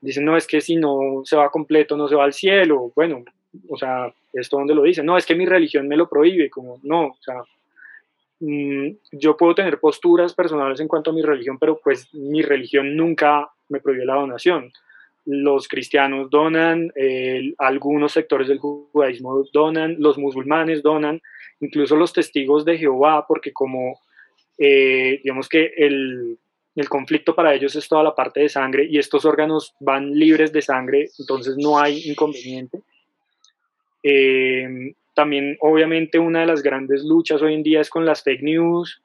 dicen, 0.00 0.24
no, 0.24 0.36
es 0.36 0.46
que 0.46 0.60
si 0.60 0.76
no 0.76 1.22
se 1.24 1.36
va 1.36 1.50
completo, 1.50 1.96
no 1.96 2.08
se 2.08 2.16
va 2.16 2.24
al 2.24 2.32
cielo. 2.32 2.92
Bueno, 2.94 3.24
o 3.68 3.76
sea, 3.76 4.12
esto 4.32 4.58
donde 4.58 4.74
lo 4.74 4.82
dicen, 4.82 5.06
no, 5.06 5.16
es 5.16 5.26
que 5.26 5.34
mi 5.34 5.46
religión 5.46 5.86
me 5.86 5.96
lo 5.96 6.08
prohíbe, 6.08 6.50
como, 6.50 6.80
no, 6.82 7.06
o 7.06 7.18
sea, 7.20 7.42
mm, 8.40 8.96
yo 9.12 9.36
puedo 9.36 9.54
tener 9.54 9.78
posturas 9.78 10.34
personales 10.34 10.80
en 10.80 10.88
cuanto 10.88 11.10
a 11.10 11.14
mi 11.14 11.22
religión, 11.22 11.58
pero 11.58 11.78
pues 11.82 12.12
mi 12.14 12.42
religión 12.42 12.96
nunca 12.96 13.48
me 13.68 13.80
prohíbe 13.80 14.04
la 14.04 14.14
donación. 14.14 14.72
Los 15.24 15.68
cristianos 15.68 16.30
donan, 16.30 16.92
algunos 17.58 18.12
sectores 18.12 18.48
del 18.48 18.58
judaísmo 18.58 19.44
donan, 19.52 19.96
los 19.98 20.18
musulmanes 20.18 20.82
donan, 20.82 21.20
incluso 21.60 21.96
los 21.96 22.12
testigos 22.12 22.64
de 22.64 22.78
Jehová, 22.78 23.24
porque 23.26 23.52
como 23.52 24.00
eh, 24.58 25.20
digamos 25.22 25.48
que 25.48 25.72
el, 25.76 26.38
el, 26.76 26.88
conflicto 26.88 27.34
para 27.34 27.54
ellos 27.54 27.74
es 27.74 27.88
toda 27.88 28.02
la 28.02 28.14
parte 28.14 28.40
de 28.40 28.48
sangre 28.48 28.86
y 28.88 28.98
estos 28.98 29.24
órganos 29.24 29.74
van 29.80 30.12
libres 30.12 30.52
de 30.52 30.62
sangre, 30.62 31.08
entonces 31.18 31.56
no 31.56 31.78
hay 31.78 32.02
inconveniente. 32.04 32.80
Eh, 34.02 34.94
también 35.14 35.56
obviamente 35.60 36.18
una 36.18 36.40
de 36.40 36.46
las 36.46 36.62
grandes 36.62 37.04
luchas 37.04 37.42
hoy 37.42 37.54
en 37.54 37.62
día 37.62 37.80
es 37.80 37.90
con 37.90 38.04
las 38.04 38.22
fake 38.22 38.42
news, 38.42 39.02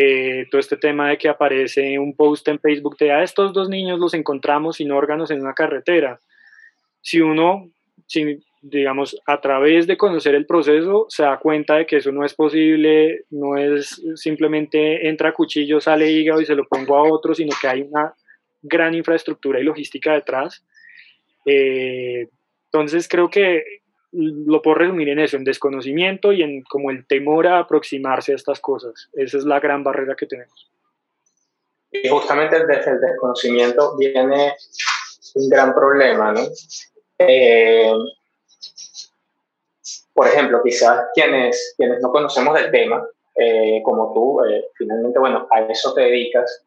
eh, 0.00 0.46
todo 0.48 0.60
este 0.60 0.76
tema 0.76 1.08
de 1.08 1.18
que 1.18 1.28
aparece 1.28 1.98
un 1.98 2.14
post 2.14 2.46
en 2.46 2.60
Facebook 2.60 2.96
de 2.98 3.10
a 3.10 3.24
estos 3.24 3.52
dos 3.52 3.68
niños 3.68 3.98
los 3.98 4.14
encontramos 4.14 4.76
sin 4.76 4.92
órganos 4.92 5.32
en 5.32 5.40
una 5.40 5.54
carretera. 5.54 6.20
Si 7.00 7.20
uno, 7.20 7.68
si 8.06 8.38
digamos, 8.62 9.20
a 9.26 9.40
través 9.40 9.88
de 9.88 9.96
conocer 9.96 10.36
el 10.36 10.46
proceso, 10.46 11.06
se 11.08 11.24
da 11.24 11.40
cuenta 11.40 11.74
de 11.74 11.86
que 11.86 11.96
eso 11.96 12.12
no 12.12 12.24
es 12.24 12.32
posible, 12.32 13.24
no 13.30 13.56
es 13.56 14.00
simplemente 14.14 15.08
entra 15.08 15.34
cuchillo, 15.34 15.80
sale 15.80 16.12
hígado 16.12 16.40
y 16.40 16.46
se 16.46 16.54
lo 16.54 16.68
pongo 16.68 16.96
a 16.96 17.02
otro, 17.02 17.34
sino 17.34 17.56
que 17.60 17.66
hay 17.66 17.82
una 17.82 18.14
gran 18.62 18.94
infraestructura 18.94 19.58
y 19.58 19.64
logística 19.64 20.12
detrás. 20.12 20.64
Eh, 21.44 22.28
entonces 22.66 23.08
creo 23.08 23.30
que 23.30 23.64
lo 24.12 24.62
puedo 24.62 24.76
resumir 24.76 25.08
en 25.10 25.18
eso, 25.18 25.36
en 25.36 25.44
desconocimiento 25.44 26.32
y 26.32 26.42
en 26.42 26.62
como 26.62 26.90
el 26.90 27.06
temor 27.06 27.46
a 27.46 27.58
aproximarse 27.58 28.32
a 28.32 28.36
estas 28.36 28.60
cosas. 28.60 29.08
Esa 29.12 29.38
es 29.38 29.44
la 29.44 29.60
gran 29.60 29.84
barrera 29.84 30.14
que 30.16 30.26
tenemos. 30.26 30.70
Y 31.90 32.08
justamente 32.08 32.64
desde 32.66 32.90
el 32.90 33.00
desconocimiento 33.00 33.96
viene 33.96 34.54
un 35.34 35.48
gran 35.48 35.74
problema, 35.74 36.32
¿no? 36.32 36.40
Eh, 37.18 37.92
por 40.14 40.26
ejemplo, 40.26 40.60
quizás 40.64 41.06
quienes, 41.14 41.74
quienes 41.76 42.00
no 42.00 42.10
conocemos 42.10 42.54
del 42.54 42.70
tema, 42.70 43.06
eh, 43.36 43.80
como 43.84 44.12
tú, 44.12 44.44
eh, 44.44 44.66
finalmente, 44.74 45.18
bueno, 45.18 45.46
a 45.50 45.60
eso 45.60 45.94
te 45.94 46.02
dedicas, 46.02 46.64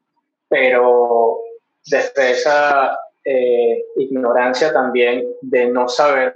pero 0.48 1.39
desde 1.86 2.31
esa 2.31 2.98
eh, 3.25 3.83
ignorancia 3.98 4.71
también 4.71 5.27
de 5.41 5.67
no 5.67 5.89
saber 5.89 6.33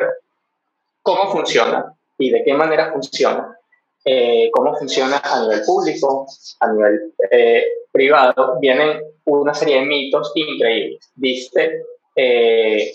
cómo 1.05 1.31
funciona 1.31 1.85
y 2.17 2.31
de 2.31 2.43
qué 2.43 2.53
manera 2.55 2.91
funciona, 2.91 3.55
eh, 4.03 4.50
cómo 4.51 4.75
funciona 4.75 5.21
a 5.24 5.41
nivel 5.41 5.62
público, 5.63 6.25
a 6.59 6.71
nivel 6.71 7.13
eh, 7.29 7.63
privado, 7.91 8.57
vienen 8.59 9.01
una 9.25 9.53
serie 9.53 9.81
de 9.81 9.85
mitos 9.85 10.31
increíbles. 10.33 11.12
Viste 11.13 11.83
eh, 12.15 12.91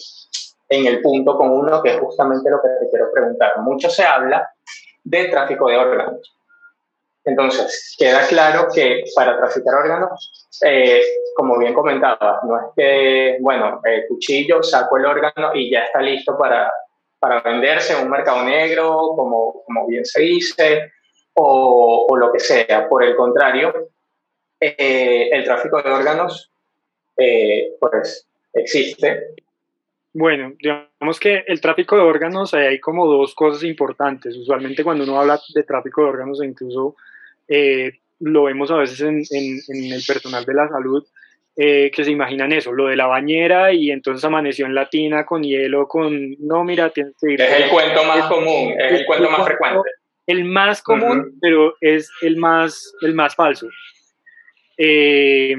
en 0.68 0.86
el 0.86 1.00
punto 1.00 1.36
con 1.36 1.50
uno 1.50 1.80
que 1.80 1.90
es 1.90 2.00
justamente 2.00 2.50
lo 2.50 2.60
que 2.60 2.68
te 2.80 2.90
quiero 2.90 3.12
preguntar. 3.12 3.60
Mucho 3.60 3.88
se 3.88 4.02
habla 4.02 4.50
de 5.04 5.26
tráfico 5.26 5.68
de 5.68 5.76
órganos. 5.76 6.36
Entonces, 7.24 7.94
queda 7.96 8.26
claro 8.26 8.66
que 8.74 9.04
para 9.14 9.36
traficar 9.38 9.74
órganos, 9.74 10.48
como 11.36 11.58
bien 11.58 11.74
comentaba, 11.74 12.40
no 12.42 12.56
es 12.56 12.66
que, 12.74 13.36
bueno, 13.40 13.80
el 13.84 14.06
cuchillo, 14.08 14.62
saco 14.62 14.96
el 14.96 15.06
órgano 15.06 15.54
y 15.54 15.70
ya 15.70 15.84
está 15.84 16.00
listo 16.00 16.36
para, 16.36 16.72
para 17.20 17.42
venderse 17.42 17.92
en 17.92 18.04
un 18.04 18.10
mercado 18.10 18.44
negro, 18.44 19.12
como, 19.14 19.62
como 19.64 19.86
bien 19.86 20.04
se 20.04 20.22
dice, 20.22 20.92
o, 21.34 22.08
lo 22.16 22.32
que 22.32 22.40
sea. 22.40 22.88
Por 22.88 23.04
el 23.04 23.14
contrario, 23.14 23.90
eh, 24.58 25.28
el 25.30 25.44
tráfico 25.44 25.82
de 25.82 25.90
órganos, 25.90 26.50
eh, 27.16 27.76
pues, 27.78 28.26
existe. 28.54 29.34
Bueno, 30.12 30.54
digamos 30.58 31.20
que 31.20 31.44
el 31.46 31.60
tráfico 31.60 31.96
de 31.96 32.02
órganos, 32.02 32.52
hay 32.54 32.80
como 32.80 33.06
dos 33.06 33.34
cosas 33.34 33.62
importantes. 33.62 34.36
Usualmente 34.36 34.82
cuando 34.82 35.04
uno 35.04 35.20
habla 35.20 35.40
de 35.54 35.62
tráfico 35.62 36.02
de 36.02 36.08
órganos, 36.08 36.40
e 36.40 36.46
incluso 36.46 36.96
eh, 37.46 37.92
lo 38.18 38.44
vemos 38.44 38.70
a 38.70 38.76
veces 38.76 39.00
en, 39.02 39.22
en, 39.30 39.92
el 39.92 40.02
personal 40.06 40.44
de 40.44 40.54
la 40.54 40.68
salud, 40.68 41.06
que 41.56 41.92
se 42.04 42.10
imaginan 42.10 42.52
eso, 42.52 42.72
lo 42.72 42.86
de 42.86 42.96
la 42.96 43.06
bañera 43.06 43.72
y 43.72 43.90
entonces 43.90 44.24
amaneció 44.24 44.64
en 44.64 44.74
latina 44.74 45.26
con 45.26 45.42
hielo, 45.42 45.86
con, 45.86 46.36
no, 46.38 46.64
mira, 46.64 46.88
tienes 46.88 47.14
que 47.20 47.34
ir. 47.34 47.40
Es 47.40 47.64
el 47.64 47.70
cuento 47.70 48.02
más 48.04 48.26
común, 48.28 48.74
es 48.78 49.00
el 49.00 49.06
cuento 49.06 49.30
más 49.30 49.44
frecuente 49.44 49.90
el 50.30 50.44
más 50.44 50.82
común, 50.82 51.36
pero 51.40 51.74
es 51.80 52.10
el 52.22 52.36
más, 52.36 52.94
el 53.02 53.14
más 53.14 53.34
falso. 53.34 53.68
Eh, 54.78 55.54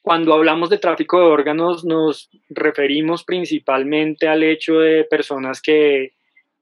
cuando 0.00 0.34
hablamos 0.34 0.70
de 0.70 0.78
tráfico 0.78 1.18
de 1.18 1.26
órganos 1.26 1.84
nos 1.84 2.30
referimos 2.48 3.24
principalmente 3.24 4.28
al 4.28 4.42
hecho 4.42 4.78
de 4.78 5.04
personas 5.04 5.60
que, 5.60 6.12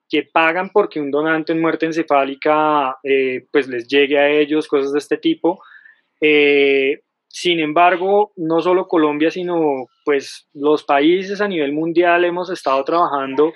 que 0.09 0.25
pagan 0.25 0.71
porque 0.71 0.99
un 0.99 1.11
donante 1.11 1.53
en 1.53 1.61
muerte 1.61 1.87
encefálica 1.87 2.97
eh, 3.05 3.47
pues 3.53 3.69
les 3.69 3.87
llegue 3.87 4.19
a 4.19 4.29
ellos, 4.31 4.67
cosas 4.67 4.93
de 4.93 4.99
este 4.99 5.19
tipo. 5.19 5.63
Eh, 6.21 7.03
sin 7.29 7.61
embargo, 7.61 8.33
no 8.37 8.61
solo 8.61 8.89
Colombia, 8.89 9.31
sino 9.31 9.87
pues 10.05 10.49
los 10.55 10.83
países 10.83 11.41
a 11.41 11.49
nivel 11.49 11.73
mundial 11.73 12.25
hemos 12.25 12.51
estado 12.51 12.83
trabajando 12.85 13.53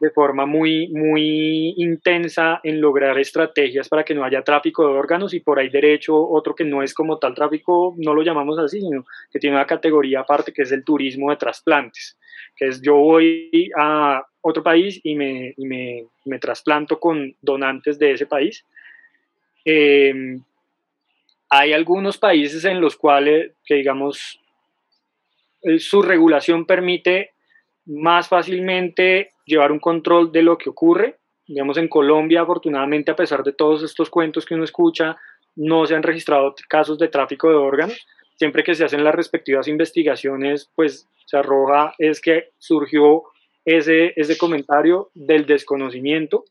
de 0.00 0.10
forma 0.10 0.44
muy, 0.46 0.88
muy 0.88 1.74
intensa 1.78 2.60
en 2.62 2.80
lograr 2.80 3.18
estrategias 3.18 3.88
para 3.88 4.04
que 4.04 4.14
no 4.14 4.24
haya 4.24 4.42
tráfico 4.42 4.86
de 4.86 4.92
órganos 4.92 5.32
y 5.32 5.40
por 5.40 5.58
ahí 5.58 5.68
derecho 5.68 6.16
otro 6.16 6.54
que 6.54 6.64
no 6.64 6.82
es 6.82 6.92
como 6.92 7.18
tal 7.18 7.34
tráfico, 7.34 7.94
no 7.96 8.14
lo 8.14 8.22
llamamos 8.22 8.58
así, 8.58 8.80
sino 8.80 9.06
que 9.32 9.38
tiene 9.38 9.56
una 9.56 9.66
categoría 9.66 10.20
aparte 10.20 10.52
que 10.52 10.62
es 10.62 10.72
el 10.72 10.84
turismo 10.84 11.30
de 11.30 11.36
trasplantes, 11.36 12.18
que 12.54 12.66
es 12.66 12.82
yo 12.82 12.94
voy 12.96 13.70
a 13.76 14.22
otro 14.42 14.62
país 14.62 15.00
y 15.02 15.14
me, 15.14 15.54
me, 15.56 16.04
me 16.26 16.38
trasplanto 16.38 17.00
con 17.00 17.34
donantes 17.40 17.98
de 17.98 18.12
ese 18.12 18.26
país. 18.26 18.64
Em, 19.64 20.42
hay 21.48 21.72
algunos 21.72 22.18
países 22.18 22.64
en 22.64 22.80
los 22.80 22.96
cuales, 22.96 23.52
que 23.64 23.76
digamos, 23.76 24.40
eh, 25.62 25.78
su 25.78 26.02
regulación 26.02 26.66
permite 26.66 27.30
más 27.86 28.28
fácilmente 28.28 29.30
llevar 29.44 29.72
un 29.72 29.78
control 29.78 30.32
de 30.32 30.42
lo 30.42 30.58
que 30.58 30.70
ocurre. 30.70 31.18
Digamos, 31.46 31.78
en 31.78 31.88
Colombia, 31.88 32.42
afortunadamente, 32.42 33.12
a 33.12 33.16
pesar 33.16 33.44
de 33.44 33.52
todos 33.52 33.82
estos 33.82 34.10
cuentos 34.10 34.44
que 34.44 34.54
uno 34.54 34.64
escucha, 34.64 35.16
no 35.54 35.86
se 35.86 35.94
han 35.94 36.02
registrado 36.02 36.54
casos 36.68 36.98
de 36.98 37.08
tráfico 37.08 37.48
de 37.48 37.56
órganos. 37.56 38.06
Siempre 38.36 38.64
que 38.64 38.74
se 38.74 38.84
hacen 38.84 39.04
las 39.04 39.14
respectivas 39.14 39.68
investigaciones, 39.68 40.70
pues 40.74 41.08
se 41.24 41.36
arroja 41.36 41.94
es 41.98 42.20
que 42.20 42.50
surgió 42.58 43.22
ese, 43.64 44.12
ese 44.16 44.36
comentario 44.36 45.10
del 45.14 45.46
desconocimiento. 45.46 46.44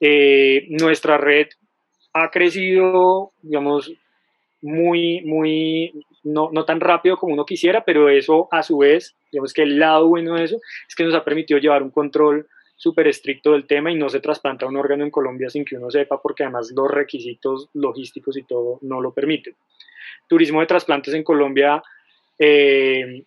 Eh, 0.00 0.66
nuestra 0.70 1.18
red 1.18 1.48
ha 2.12 2.30
crecido, 2.30 3.32
digamos, 3.42 3.92
muy, 4.62 5.20
muy, 5.22 6.04
no, 6.22 6.50
no, 6.52 6.64
tan 6.64 6.80
rápido 6.80 7.16
como 7.16 7.34
uno 7.34 7.44
quisiera, 7.44 7.84
pero 7.84 8.08
eso 8.08 8.48
a 8.50 8.62
su 8.62 8.78
vez, 8.78 9.14
digamos 9.30 9.52
que 9.52 9.62
el 9.62 9.78
lado 9.78 10.08
bueno 10.08 10.34
de 10.34 10.44
eso 10.44 10.60
es 10.88 10.94
que 10.94 11.04
nos 11.04 11.14
ha 11.14 11.24
permitido 11.24 11.58
llevar 11.58 11.82
un 11.82 11.90
control 11.90 12.46
súper 12.76 13.08
estricto 13.08 13.52
del 13.52 13.66
tema 13.66 13.92
y 13.92 13.96
no 13.96 14.08
se 14.08 14.20
trasplanta 14.20 14.66
un 14.66 14.76
órgano 14.76 15.04
en 15.04 15.10
Colombia 15.10 15.50
sin 15.50 15.64
que 15.64 15.76
uno 15.76 15.90
sepa, 15.90 16.20
porque 16.20 16.44
además 16.44 16.72
los 16.74 16.90
requisitos 16.90 17.68
logísticos 17.74 18.36
y 18.36 18.44
todo 18.44 18.78
no 18.82 19.00
lo 19.00 19.12
permiten. 19.12 19.54
Turismo 20.28 20.60
de 20.60 20.66
trasplantes 20.66 21.14
en 21.14 21.22
Colombia 21.22 21.82
eh, 22.38 23.24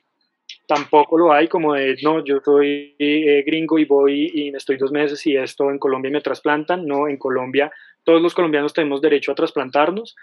tampoco 0.67 1.17
lo 1.17 1.31
hay, 1.31 1.47
como 1.47 1.73
de, 1.73 1.97
no, 2.01 2.23
yo 2.23 2.39
soy 2.43 2.95
eh, 2.97 3.43
gringo 3.45 3.77
y 3.77 3.85
voy 3.85 4.31
y 4.33 4.51
me 4.51 4.57
estoy 4.57 4.77
dos 4.77 4.91
meses 4.91 5.25
y 5.27 5.37
esto 5.37 5.69
en 5.69 5.79
Colombia 5.79 6.11
me 6.11 6.21
trasplantan. 6.21 6.85
No, 6.85 7.07
en 7.07 7.17
Colombia 7.17 7.71
todos 8.05 8.21
los 8.21 8.33
colombianos 8.33 8.73
tenemos 8.73 9.01
derecho 9.01 9.31
a 9.31 9.35
trasplantarnos 9.35 10.15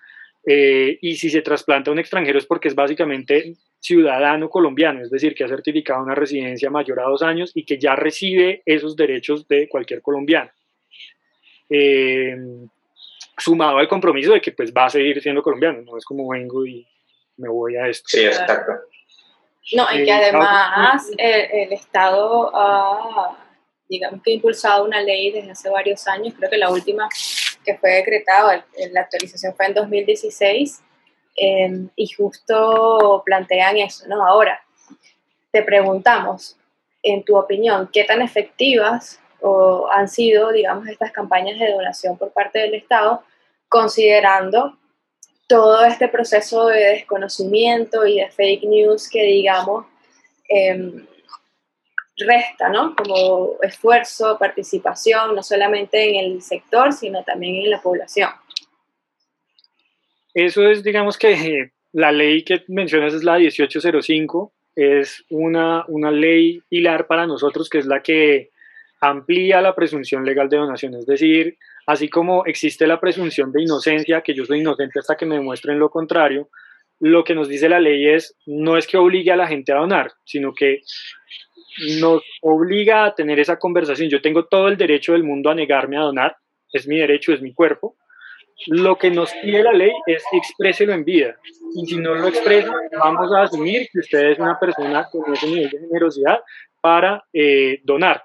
eh, 0.44 0.98
y 1.00 1.16
si 1.16 1.30
se 1.30 1.42
trasplanta 1.42 1.90
a 1.90 1.92
un 1.92 1.98
extranjero 1.98 2.38
es 2.38 2.46
porque 2.46 2.68
es 2.68 2.74
básicamente 2.74 3.54
ciudadano 3.78 4.48
colombiano, 4.48 5.02
es 5.02 5.10
decir, 5.10 5.34
que 5.34 5.44
ha 5.44 5.48
certificado 5.48 6.02
una 6.02 6.14
residencia 6.14 6.70
mayor 6.70 7.00
a 7.00 7.04
dos 7.04 7.22
años 7.22 7.52
y 7.54 7.64
que 7.64 7.78
ya 7.78 7.96
recibe 7.96 8.62
esos 8.64 8.96
derechos 8.96 9.46
de 9.48 9.68
cualquier 9.68 10.02
colombiano. 10.02 10.50
Eh, 11.68 12.36
sumado 13.38 13.78
al 13.78 13.88
compromiso 13.88 14.32
de 14.32 14.40
que 14.40 14.52
pues 14.52 14.72
va 14.72 14.86
a 14.86 14.90
seguir 14.90 15.20
siendo 15.22 15.42
colombiano, 15.42 15.82
no 15.82 15.96
es 15.96 16.04
como 16.04 16.28
vengo 16.28 16.66
y 16.66 16.86
me 17.36 17.48
voy 17.48 17.76
a 17.76 17.88
esto. 17.88 18.08
Sí, 18.08 18.24
exacto. 18.24 18.72
No, 19.74 19.86
y 19.92 20.04
que 20.04 20.10
eh, 20.10 20.12
además 20.12 21.10
el, 21.16 21.72
Estado 21.72 22.50
ha, 22.54 23.36
digamos 23.88 24.22
que 24.22 24.32
impulsado 24.32 24.84
una 24.84 25.00
ley 25.00 25.30
desde 25.30 25.52
hace 25.52 25.70
varios 25.70 26.06
años, 26.08 26.34
creo 26.36 26.50
que 26.50 26.58
la 26.58 26.70
última 26.70 27.08
que 27.64 27.76
fue 27.78 27.90
decretado, 27.90 28.50
la 28.92 29.00
actualización 29.00 29.54
fue 29.54 29.66
en 29.66 29.74
2016, 29.74 30.82
em, 31.36 31.88
y 31.96 32.08
justo 32.08 33.22
plantean 33.24 33.78
eso, 33.78 34.06
¿no? 34.08 34.26
Ahora, 34.26 34.60
te 35.50 35.62
preguntamos, 35.62 36.56
en 37.02 37.24
tu 37.24 37.36
opinión, 37.36 37.88
¿qué 37.92 38.04
tan 38.04 38.22
efectivas 38.22 39.18
o 39.40 39.88
han 39.90 40.08
sido, 40.08 40.52
digamos, 40.52 40.86
estas 40.88 41.10
campañas 41.10 41.58
de 41.58 41.72
donación 41.72 42.16
por 42.16 42.32
parte 42.32 42.60
del 42.60 42.74
Estado, 42.74 43.22
considerando 43.68 44.78
todo 45.48 45.84
este 45.84 46.08
proceso 46.08 46.66
de 46.68 46.78
desconocimiento 46.78 48.06
y 48.06 48.20
de 48.20 48.30
fake 48.30 48.64
news 48.64 49.08
que, 49.08 49.22
digamos, 49.22 49.86
eh, 50.48 51.04
resta, 52.16 52.68
¿no? 52.68 52.94
Como 52.94 53.56
esfuerzo, 53.62 54.38
participación, 54.38 55.34
no 55.34 55.42
solamente 55.42 56.10
en 56.10 56.32
el 56.32 56.42
sector, 56.42 56.92
sino 56.92 57.22
también 57.24 57.56
en 57.56 57.70
la 57.70 57.80
población. 57.80 58.30
Eso 60.34 60.68
es, 60.68 60.82
digamos 60.82 61.18
que 61.18 61.72
la 61.92 62.12
ley 62.12 62.42
que 62.42 62.64
mencionas 62.68 63.14
es 63.14 63.22
la 63.22 63.38
1805, 63.38 64.52
es 64.74 65.24
una, 65.28 65.84
una 65.88 66.10
ley 66.10 66.62
pilar 66.68 67.06
para 67.06 67.26
nosotros 67.26 67.68
que 67.68 67.78
es 67.78 67.86
la 67.86 68.02
que 68.02 68.50
amplía 69.00 69.60
la 69.60 69.74
presunción 69.74 70.24
legal 70.24 70.48
de 70.48 70.56
donación, 70.56 70.94
es 70.94 71.06
decir, 71.06 71.58
así 71.86 72.08
como 72.08 72.46
existe 72.46 72.86
la 72.86 73.00
presunción 73.00 73.52
de 73.52 73.62
inocencia, 73.62 74.22
que 74.22 74.32
yo 74.32 74.44
soy 74.44 74.60
inocente 74.60 75.00
hasta 75.00 75.16
que 75.16 75.26
me 75.26 75.34
demuestren 75.34 75.78
lo 75.78 75.90
contrario, 75.90 76.48
lo 77.00 77.24
que 77.24 77.34
nos 77.34 77.48
dice 77.48 77.68
la 77.68 77.80
ley 77.80 78.08
es, 78.08 78.36
no 78.46 78.76
es 78.76 78.86
que 78.86 78.96
obligue 78.96 79.32
a 79.32 79.36
la 79.36 79.48
gente 79.48 79.72
a 79.72 79.76
donar, 79.76 80.12
sino 80.24 80.54
que 80.54 80.82
nos 82.00 82.22
obliga 82.40 83.04
a 83.04 83.14
tener 83.14 83.40
esa 83.40 83.58
conversación. 83.58 84.08
Yo 84.08 84.20
tengo 84.20 84.44
todo 84.46 84.68
el 84.68 84.76
derecho 84.76 85.12
del 85.12 85.24
mundo 85.24 85.50
a 85.50 85.54
negarme 85.54 85.96
a 85.96 86.02
donar, 86.02 86.36
es 86.72 86.86
mi 86.86 86.98
derecho, 86.98 87.32
es 87.32 87.42
mi 87.42 87.52
cuerpo. 87.52 87.96
Lo 88.66 88.96
que 88.96 89.10
nos 89.10 89.32
pide 89.42 89.62
la 89.62 89.72
ley 89.72 89.92
es 90.06 90.24
expréselo 90.32 90.92
en 90.92 91.04
vida. 91.04 91.36
Y 91.74 91.86
si 91.86 91.96
no 91.96 92.14
lo 92.14 92.28
expresa, 92.28 92.72
vamos 92.98 93.32
a 93.34 93.42
asumir 93.42 93.88
que 93.92 93.98
usted 94.00 94.30
es 94.30 94.38
una 94.38 94.58
persona 94.58 95.08
con 95.10 95.32
ese 95.32 95.46
nivel 95.46 95.70
de 95.70 95.78
generosidad 95.78 96.40
para 96.80 97.24
eh, 97.32 97.80
donar. 97.84 98.22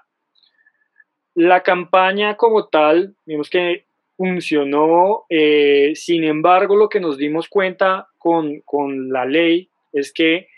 La 1.34 1.62
campaña 1.62 2.36
como 2.36 2.66
tal, 2.66 3.14
vimos 3.24 3.48
que 3.48 3.86
funcionó, 4.16 5.24
eh, 5.28 5.92
sin 5.94 6.24
embargo, 6.24 6.76
lo 6.76 6.88
que 6.88 7.00
nos 7.00 7.16
dimos 7.16 7.48
cuenta 7.48 8.08
con, 8.18 8.60
con 8.62 9.10
la 9.10 9.24
ley 9.24 9.70
es 9.92 10.12
que 10.12 10.48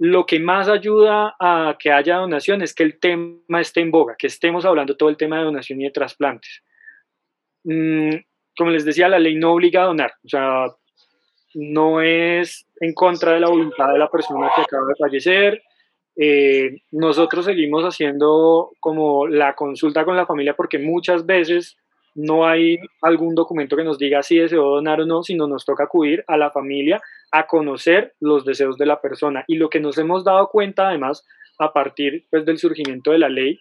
lo 0.00 0.24
que 0.24 0.40
más 0.40 0.66
ayuda 0.66 1.36
a 1.38 1.76
que 1.78 1.92
haya 1.92 2.16
donación 2.16 2.62
es 2.62 2.74
que 2.74 2.84
el 2.84 2.98
tema 2.98 3.60
esté 3.60 3.80
en 3.80 3.90
boga, 3.90 4.16
que 4.18 4.28
estemos 4.28 4.64
hablando 4.64 4.96
todo 4.96 5.10
el 5.10 5.18
tema 5.18 5.36
de 5.36 5.44
donación 5.44 5.78
y 5.78 5.84
de 5.84 5.90
trasplantes. 5.90 6.62
Mm, 7.64 8.12
como 8.56 8.70
les 8.70 8.86
decía, 8.86 9.10
la 9.10 9.18
ley 9.18 9.34
no 9.34 9.52
obliga 9.52 9.82
a 9.82 9.86
donar, 9.86 10.12
o 10.24 10.28
sea, 10.28 10.66
no 11.52 12.00
es 12.00 12.66
en 12.80 12.94
contra 12.94 13.32
de 13.32 13.40
la 13.40 13.48
voluntad 13.48 13.92
de 13.92 13.98
la 13.98 14.10
persona 14.10 14.50
que 14.56 14.62
acaba 14.62 14.86
de 14.86 14.94
fallecer. 14.98 15.62
Eh, 16.16 16.78
nosotros 16.92 17.44
seguimos 17.44 17.84
haciendo 17.84 18.70
como 18.80 19.26
la 19.26 19.54
consulta 19.54 20.06
con 20.06 20.16
la 20.16 20.24
familia 20.24 20.56
porque 20.56 20.78
muchas 20.78 21.26
veces 21.26 21.76
no 22.14 22.46
hay 22.46 22.78
algún 23.02 23.34
documento 23.34 23.76
que 23.76 23.84
nos 23.84 23.98
diga 23.98 24.22
si 24.22 24.38
deseo 24.38 24.64
donar 24.64 25.00
o 25.00 25.06
no, 25.06 25.22
sino 25.22 25.46
nos 25.46 25.64
toca 25.64 25.84
acudir 25.84 26.24
a 26.26 26.36
la 26.36 26.50
familia 26.50 27.00
a 27.30 27.46
conocer 27.46 28.14
los 28.20 28.44
deseos 28.44 28.76
de 28.76 28.86
la 28.86 29.00
persona. 29.00 29.44
Y 29.46 29.56
lo 29.56 29.70
que 29.70 29.80
nos 29.80 29.98
hemos 29.98 30.24
dado 30.24 30.48
cuenta, 30.48 30.88
además, 30.88 31.24
a 31.58 31.72
partir 31.72 32.26
pues, 32.30 32.44
del 32.44 32.58
surgimiento 32.58 33.12
de 33.12 33.18
la 33.18 33.28
ley, 33.28 33.60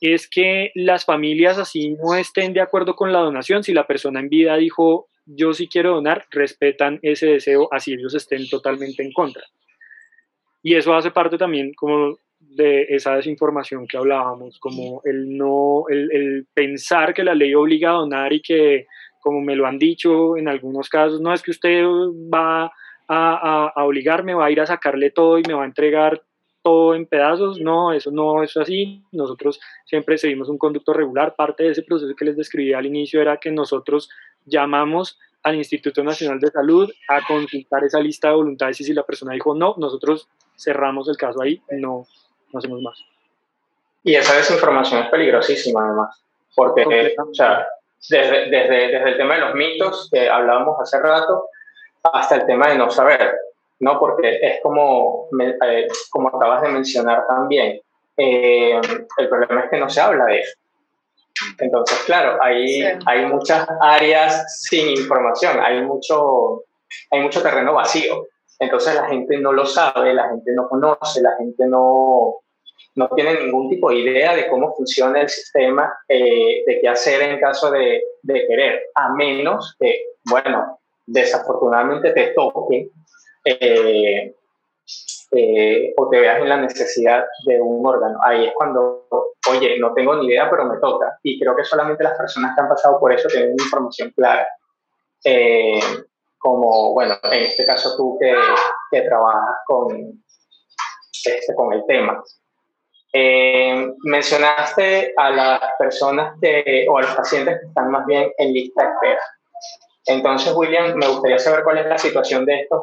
es 0.00 0.28
que 0.28 0.70
las 0.74 1.04
familias 1.04 1.58
así 1.58 1.90
no 1.90 2.14
estén 2.14 2.52
de 2.52 2.60
acuerdo 2.60 2.94
con 2.94 3.12
la 3.12 3.20
donación, 3.20 3.64
si 3.64 3.72
la 3.72 3.86
persona 3.86 4.20
en 4.20 4.28
vida 4.28 4.56
dijo 4.56 5.08
yo 5.28 5.52
sí 5.52 5.68
quiero 5.68 5.94
donar, 5.94 6.26
respetan 6.30 6.98
ese 7.02 7.26
deseo 7.26 7.68
así 7.70 7.92
ellos 7.92 8.14
estén 8.14 8.48
totalmente 8.48 9.02
en 9.02 9.12
contra. 9.12 9.42
Y 10.62 10.74
eso 10.74 10.94
hace 10.94 11.10
parte 11.10 11.36
también 11.36 11.72
como 11.74 12.16
de 12.40 12.86
esa 12.90 13.16
desinformación 13.16 13.86
que 13.86 13.96
hablábamos, 13.96 14.58
como 14.58 15.00
el 15.04 15.36
no, 15.36 15.84
el, 15.88 16.46
pensar 16.54 17.14
que 17.14 17.24
la 17.24 17.34
ley 17.34 17.54
obliga 17.54 17.90
a 17.90 17.94
donar 17.94 18.32
y 18.32 18.40
que, 18.40 18.86
como 19.20 19.40
me 19.40 19.56
lo 19.56 19.66
han 19.66 19.78
dicho 19.78 20.36
en 20.36 20.48
algunos 20.48 20.88
casos, 20.88 21.20
no 21.20 21.32
es 21.32 21.42
que 21.42 21.50
usted 21.50 21.84
va 21.84 22.64
a, 22.64 22.70
a, 23.08 23.72
a 23.74 23.84
obligarme, 23.84 24.34
va 24.34 24.46
a 24.46 24.50
ir 24.50 24.60
a 24.60 24.66
sacarle 24.66 25.10
todo 25.10 25.38
y 25.38 25.42
me 25.46 25.54
va 25.54 25.62
a 25.62 25.66
entregar 25.66 26.22
todo 26.62 26.94
en 26.94 27.06
pedazos, 27.06 27.60
no, 27.60 27.92
eso 27.92 28.10
no 28.10 28.42
es 28.42 28.56
así, 28.56 29.02
nosotros 29.12 29.60
siempre 29.84 30.18
seguimos 30.18 30.48
un 30.48 30.58
conducto 30.58 30.92
regular, 30.92 31.34
parte 31.36 31.62
de 31.64 31.70
ese 31.70 31.82
proceso 31.82 32.14
que 32.14 32.24
les 32.24 32.36
describí 32.36 32.72
al 32.72 32.86
inicio 32.86 33.22
era 33.22 33.38
que 33.38 33.50
nosotros 33.50 34.10
llamamos 34.44 35.18
al 35.42 35.56
Instituto 35.56 36.02
Nacional 36.02 36.40
de 36.40 36.50
Salud 36.50 36.90
a 37.08 37.24
consultar 37.26 37.84
esa 37.84 38.00
lista 38.00 38.28
de 38.28 38.34
voluntades 38.34 38.80
y 38.80 38.84
si 38.84 38.92
la 38.92 39.04
persona 39.04 39.32
dijo 39.32 39.54
no, 39.54 39.76
nosotros 39.78 40.28
cerramos 40.56 41.08
el 41.08 41.16
caso 41.16 41.40
ahí, 41.40 41.62
no, 41.70 42.06
no 42.52 42.58
hacemos 42.58 42.80
más. 42.82 42.98
Y 44.04 44.14
esa 44.14 44.36
desinformación 44.36 45.02
es 45.02 45.10
peligrosísima 45.10 45.84
además, 45.84 46.22
porque 46.54 47.14
o 47.18 47.34
sea, 47.34 47.66
desde, 48.08 48.50
desde, 48.50 48.88
desde 48.88 49.08
el 49.10 49.16
tema 49.16 49.34
de 49.34 49.40
los 49.40 49.54
mitos 49.54 50.08
que 50.10 50.28
hablábamos 50.28 50.80
hace 50.80 50.98
rato 51.00 51.48
hasta 52.12 52.36
el 52.36 52.46
tema 52.46 52.68
de 52.68 52.78
no 52.78 52.90
saber. 52.90 53.34
¿no? 53.80 53.98
Porque 53.98 54.38
es 54.42 54.60
como, 54.62 55.28
eh, 55.40 55.88
como 56.10 56.28
acabas 56.28 56.62
de 56.62 56.68
mencionar 56.68 57.26
también, 57.26 57.80
eh, 58.16 58.80
el 59.18 59.28
problema 59.28 59.62
es 59.62 59.70
que 59.70 59.78
no 59.78 59.88
se 59.88 60.00
habla 60.00 60.26
de 60.26 60.40
eso. 60.40 60.58
Entonces, 61.58 61.98
claro, 62.04 62.38
hay, 62.42 62.82
hay 63.06 63.26
muchas 63.26 63.66
áreas 63.80 64.60
sin 64.62 64.88
información, 64.88 65.60
hay 65.60 65.82
mucho, 65.82 66.64
hay 67.10 67.20
mucho 67.20 67.42
terreno 67.42 67.74
vacío. 67.74 68.26
Entonces 68.58 68.94
la 68.94 69.06
gente 69.06 69.38
no 69.38 69.52
lo 69.52 69.64
sabe, 69.66 70.14
la 70.14 70.28
gente 70.28 70.52
no 70.52 70.68
conoce, 70.68 71.22
la 71.22 71.36
gente 71.36 71.66
no, 71.66 72.40
no 72.96 73.08
tiene 73.14 73.44
ningún 73.44 73.68
tipo 73.70 73.90
de 73.90 73.98
idea 73.98 74.34
de 74.34 74.48
cómo 74.48 74.74
funciona 74.74 75.20
el 75.20 75.28
sistema, 75.28 75.92
eh, 76.08 76.64
de 76.66 76.80
qué 76.80 76.88
hacer 76.88 77.22
en 77.22 77.40
caso 77.40 77.70
de, 77.70 78.02
de, 78.22 78.46
querer, 78.46 78.82
a 78.94 79.14
menos 79.14 79.76
que, 79.78 80.02
bueno, 80.24 80.80
desafortunadamente 81.06 82.12
te 82.12 82.32
toque 82.34 82.90
eh, 83.44 84.34
eh, 85.30 85.94
o 85.96 86.08
te 86.08 86.20
veas 86.20 86.40
en 86.40 86.48
la 86.48 86.56
necesidad 86.56 87.24
de 87.46 87.60
un 87.60 87.86
órgano. 87.86 88.18
Ahí 88.22 88.46
es 88.46 88.52
cuando, 88.54 89.06
oye, 89.50 89.78
no 89.78 89.92
tengo 89.92 90.16
ni 90.16 90.26
idea, 90.26 90.48
pero 90.50 90.64
me 90.64 90.78
toca. 90.78 91.18
Y 91.22 91.38
creo 91.38 91.54
que 91.54 91.64
solamente 91.64 92.04
las 92.04 92.16
personas 92.16 92.54
que 92.54 92.62
han 92.62 92.68
pasado 92.68 92.98
por 92.98 93.12
eso 93.12 93.28
tienen 93.28 93.52
información 93.52 94.10
clara. 94.16 94.48
Eh, 95.24 95.80
como, 96.38 96.94
bueno, 96.94 97.16
en 97.24 97.44
este 97.44 97.64
caso 97.66 97.96
tú 97.96 98.16
que, 98.20 98.34
que 98.90 99.02
trabajas 99.02 99.56
con, 99.66 100.22
este, 101.24 101.54
con 101.54 101.72
el 101.72 101.84
tema. 101.86 102.22
mencionaste 104.04 105.12
a 105.16 105.30
las 105.30 105.60
personas 105.78 106.34
que, 106.40 106.86
o 106.88 106.98
a 106.98 107.02
los 107.02 107.14
pacientes 107.14 107.60
que 107.60 107.66
están 107.66 107.90
más 107.90 108.06
bien 108.06 108.32
en 108.38 108.52
lista 108.52 108.82
de 108.82 108.90
espera. 108.90 109.22
Entonces, 110.06 110.54
William, 110.54 110.94
me 110.94 111.08
gustaría 111.08 111.38
saber 111.38 111.62
cuál 111.64 111.78
es 111.78 111.86
la 111.86 111.98
situación 111.98 112.46
de 112.46 112.60
estos 112.62 112.82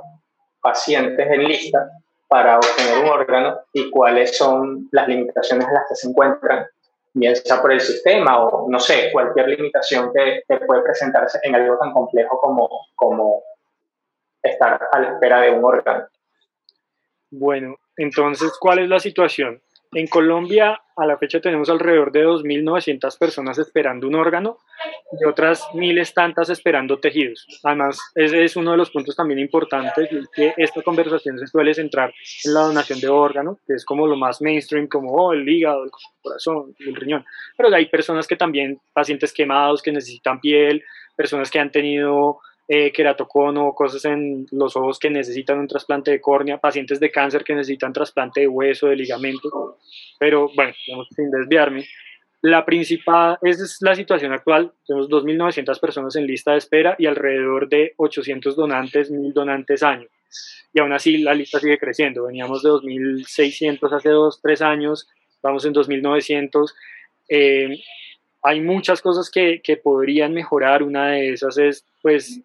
pacientes 0.61 1.27
en 1.31 1.43
lista 1.43 1.89
para 2.27 2.57
obtener 2.57 3.03
un 3.03 3.09
órgano 3.09 3.59
y 3.73 3.89
cuáles 3.89 4.37
son 4.37 4.87
las 4.91 5.07
limitaciones 5.07 5.67
en 5.67 5.73
las 5.73 5.83
que 5.87 5.95
se 5.95 6.09
encuentran, 6.09 6.65
bien 7.15 7.36
sea 7.36 7.62
por 7.62 7.71
el 7.71 7.80
sistema 7.80 8.43
o 8.43 8.69
no 8.69 8.80
sé, 8.80 9.10
cualquier 9.12 9.47
limitación 9.47 10.12
que, 10.13 10.43
puede 10.65 10.82
presentarse 10.82 11.39
en 11.43 11.56
algo 11.56 11.78
tan 11.78 11.93
complejo 11.93 12.39
como, 12.39 12.69
como 12.93 13.41
estar 14.43 14.80
a 14.91 14.99
la 14.99 15.13
espera 15.13 15.41
de 15.41 15.51
un 15.51 15.63
órgano. 15.63 16.08
Bueno, 17.32 17.78
entonces, 17.95 18.51
¿cuál 18.60 18.80
es 18.80 18.89
la 18.89 18.99
situación? 18.99 19.62
En 19.95 20.08
Colombia, 20.08 20.81
a 20.97 21.05
la 21.05 21.17
fecha 21.17 21.39
tenemos 21.39 21.69
alrededor 21.69 22.12
de 22.12 22.25
2.900 22.25 23.17
personas 23.17 23.58
esperando 23.60 24.10
un 24.10 24.15
órgano 24.15 24.58
y 25.17 25.23
otras 25.23 25.63
miles 25.73 26.13
tantas 26.13 26.49
esperando 26.49 26.99
tejidos. 26.99 27.47
Además, 27.63 27.97
ese 28.13 28.43
es 28.43 28.58
uno 28.58 28.71
de 28.71 28.77
los 28.77 28.91
puntos 28.91 29.15
también 29.15 29.39
importantes, 29.39 30.10
que 30.34 30.53
esta 30.58 30.81
conversación 30.81 31.39
se 31.39 31.47
suele 31.47 31.73
centrar 31.73 32.13
en 32.43 32.53
la 32.53 32.63
donación 32.63 32.99
de 32.99 33.08
órganos, 33.08 33.60
que 33.65 33.75
es 33.75 33.86
como 33.86 34.05
lo 34.05 34.17
más 34.17 34.41
mainstream, 34.41 34.88
como 34.88 35.13
oh, 35.13 35.31
el 35.31 35.47
hígado, 35.47 35.86
el 35.86 35.91
corazón, 36.21 36.75
el 36.77 36.93
riñón. 36.93 37.23
Pero 37.55 37.73
hay 37.73 37.86
personas 37.86 38.27
que 38.27 38.36
también, 38.36 38.81
pacientes 38.91 39.31
quemados 39.31 39.81
que 39.81 39.93
necesitan 39.93 40.41
piel, 40.41 40.84
personas 41.15 41.49
que 41.49 41.60
han 41.60 41.71
tenido 41.71 42.39
eh, 42.67 42.91
queratocono, 42.91 43.73
cosas 43.73 44.06
en 44.06 44.47
los 44.51 44.75
ojos 44.75 44.97
que 44.97 45.10
necesitan 45.10 45.60
un 45.60 45.67
trasplante 45.67 46.12
de 46.12 46.21
córnea, 46.21 46.58
pacientes 46.58 46.99
de 46.99 47.12
cáncer 47.12 47.43
que 47.43 47.54
necesitan 47.54 47.93
trasplante 47.93 48.41
de 48.41 48.47
hueso, 48.47 48.88
de 48.88 48.95
ligamento. 48.95 49.78
Pero 50.19 50.49
bueno, 50.56 50.73
sin 51.15 51.30
desviarme, 51.30 51.86
la 52.41 52.65
principal, 52.65 53.38
esa 53.41 53.63
es 53.63 53.78
la 53.82 53.95
situación 53.95 54.32
actual. 54.32 54.71
Tenemos 54.86 55.10
2.900 55.10 55.80
personas 55.80 56.15
en 56.15 56.28
lista 56.28 56.51
de 56.51 56.60
espera 56.60 56.95
y 56.99 57.08
alrededor 57.08 57.69
de 57.69 57.93
800 57.97 58.56
donantes, 58.56 59.12
1.000 59.12 59.34
donantes 59.34 59.82
año. 59.82 60.08
Y 60.73 60.80
aún 60.80 60.93
así 60.93 61.17
la 61.17 61.34
lista 61.34 61.60
sigue 61.60 61.78
creciendo. 61.78 62.25
Veníamos 62.25 62.62
de 62.62 62.69
2.600 62.69 63.91
hace 63.91 64.10
dos, 64.10 64.41
tres 64.41 64.62
años, 64.62 65.08
vamos 65.41 65.65
en 65.65 65.73
2.900. 65.73 66.73
Eh, 67.30 67.80
hay 68.45 68.62
muchas 68.62 69.01
cosas 69.01 69.29
que, 69.29 69.62
que 69.63 69.77
podrían 69.77 70.34
mejorar. 70.34 70.84
Una 70.84 71.10
de 71.10 71.34
esas 71.34 71.58
es, 71.58 71.84
pues, 72.01 72.41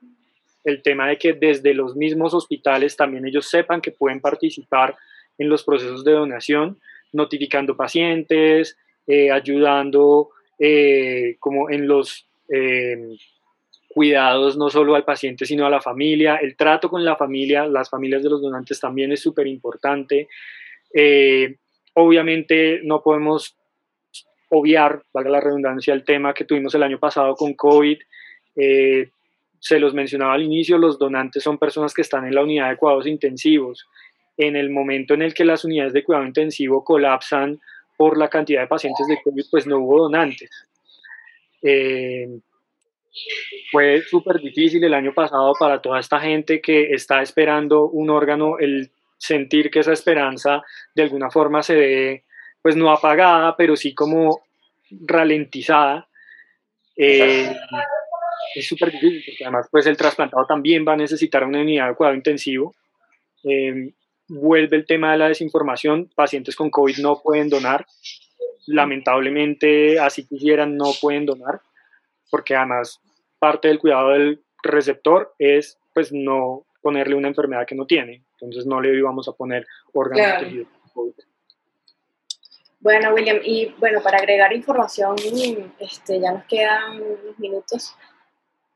el 0.64 0.82
tema 0.82 1.08
de 1.08 1.18
que 1.18 1.32
desde 1.32 1.74
los 1.74 1.96
mismos 1.96 2.34
hospitales 2.34 2.96
también 2.96 3.26
ellos 3.26 3.48
sepan 3.48 3.80
que 3.80 3.90
pueden 3.90 4.20
participar 4.20 4.96
en 5.38 5.48
los 5.48 5.64
procesos 5.64 6.04
de 6.04 6.12
donación, 6.12 6.78
notificando 7.12 7.76
pacientes, 7.76 8.76
eh, 9.06 9.30
ayudando 9.30 10.30
eh, 10.58 11.36
como 11.38 11.70
en 11.70 11.88
los 11.88 12.26
eh, 12.48 13.16
cuidados 13.88 14.56
no 14.56 14.70
solo 14.70 14.94
al 14.94 15.04
paciente 15.04 15.46
sino 15.46 15.66
a 15.66 15.70
la 15.70 15.80
familia, 15.80 16.36
el 16.36 16.56
trato 16.56 16.88
con 16.88 17.04
la 17.04 17.16
familia, 17.16 17.66
las 17.66 17.88
familias 17.88 18.22
de 18.22 18.30
los 18.30 18.42
donantes 18.42 18.78
también 18.78 19.12
es 19.12 19.20
súper 19.20 19.46
importante. 19.46 20.28
obviamente 21.94 22.80
no 22.84 23.02
podemos 23.02 23.56
obviar, 24.50 25.02
valga 25.12 25.30
la 25.30 25.40
redundancia, 25.40 25.94
el 25.94 26.04
tema 26.04 26.34
que 26.34 26.44
tuvimos 26.44 26.74
el 26.74 26.82
año 26.82 26.98
pasado 26.98 27.34
con 27.34 27.54
COVID 27.54 27.98
se 29.60 29.78
los 29.78 29.92
mencionaba 29.92 30.32
al 30.32 30.42
inicio, 30.42 30.78
los 30.78 30.98
donantes 30.98 31.42
son 31.42 31.58
personas 31.58 31.92
que 31.92 32.00
están 32.00 32.26
en 32.26 32.34
la 32.34 32.42
unidad 32.42 32.70
de 32.70 32.76
cuidados 32.76 33.06
intensivos. 33.06 33.86
En 34.36 34.56
el 34.56 34.70
momento 34.70 35.12
en 35.12 35.22
el 35.22 35.34
que 35.34 35.44
las 35.44 35.64
unidades 35.66 35.92
de 35.92 36.02
cuidado 36.02 36.26
intensivo 36.26 36.82
colapsan 36.82 37.60
por 37.98 38.16
la 38.16 38.28
cantidad 38.28 38.62
de 38.62 38.66
pacientes 38.66 39.06
de 39.06 39.20
COVID, 39.22 39.44
pues 39.50 39.66
no 39.66 39.78
hubo 39.78 40.04
donantes. 40.04 40.50
Eh, 41.62 42.26
fue 43.70 44.00
súper 44.00 44.40
difícil 44.40 44.82
el 44.82 44.94
año 44.94 45.12
pasado 45.12 45.52
para 45.60 45.82
toda 45.82 46.00
esta 46.00 46.18
gente 46.18 46.62
que 46.62 46.92
está 46.92 47.20
esperando 47.20 47.84
un 47.90 48.08
órgano, 48.08 48.58
el 48.58 48.90
sentir 49.18 49.70
que 49.70 49.80
esa 49.80 49.92
esperanza 49.92 50.62
de 50.94 51.02
alguna 51.02 51.30
forma 51.30 51.62
se 51.62 51.74
ve, 51.74 52.24
pues 52.62 52.76
no 52.76 52.90
apagada, 52.90 53.56
pero 53.56 53.76
sí 53.76 53.94
como 53.94 54.42
ralentizada. 54.90 56.08
Eh, 56.96 57.50
es 58.54 58.66
súper 58.66 58.90
difícil 58.90 59.22
porque 59.26 59.44
además 59.44 59.68
pues 59.70 59.86
el 59.86 59.96
trasplantado 59.96 60.44
también 60.46 60.84
va 60.86 60.94
a 60.94 60.96
necesitar 60.96 61.44
una 61.44 61.60
unidad 61.60 61.88
de 61.88 61.94
cuidado 61.94 62.16
intensivo. 62.16 62.74
Em, 63.42 63.92
vuelve 64.28 64.76
el 64.76 64.86
tema 64.86 65.12
de 65.12 65.18
la 65.18 65.28
desinformación, 65.28 66.10
pacientes 66.14 66.54
con 66.56 66.70
COVID 66.70 66.98
no 66.98 67.20
pueden 67.22 67.48
donar, 67.48 67.86
lamentablemente 68.66 69.98
así 69.98 70.26
quisieran 70.26 70.76
no 70.76 70.92
pueden 71.00 71.26
donar, 71.26 71.60
porque 72.30 72.54
además 72.54 73.00
parte 73.38 73.68
del 73.68 73.78
cuidado 73.78 74.10
del 74.10 74.42
receptor 74.62 75.34
es 75.38 75.78
pues 75.94 76.12
no 76.12 76.66
ponerle 76.82 77.14
una 77.14 77.28
enfermedad 77.28 77.66
que 77.66 77.74
no 77.74 77.86
tiene, 77.86 78.22
entonces 78.34 78.66
no 78.66 78.80
le 78.80 78.96
íbamos 78.96 79.28
a 79.28 79.32
poner 79.32 79.66
órganos 79.92 80.26
claro. 80.26 80.66
COVID. 80.92 81.12
Bueno, 82.80 83.12
William, 83.12 83.40
y 83.44 83.66
bueno, 83.78 84.00
para 84.02 84.16
agregar 84.16 84.54
información, 84.54 85.14
este, 85.78 86.18
ya 86.18 86.32
nos 86.32 86.44
quedan 86.44 86.94
unos 86.94 87.38
minutos. 87.38 87.94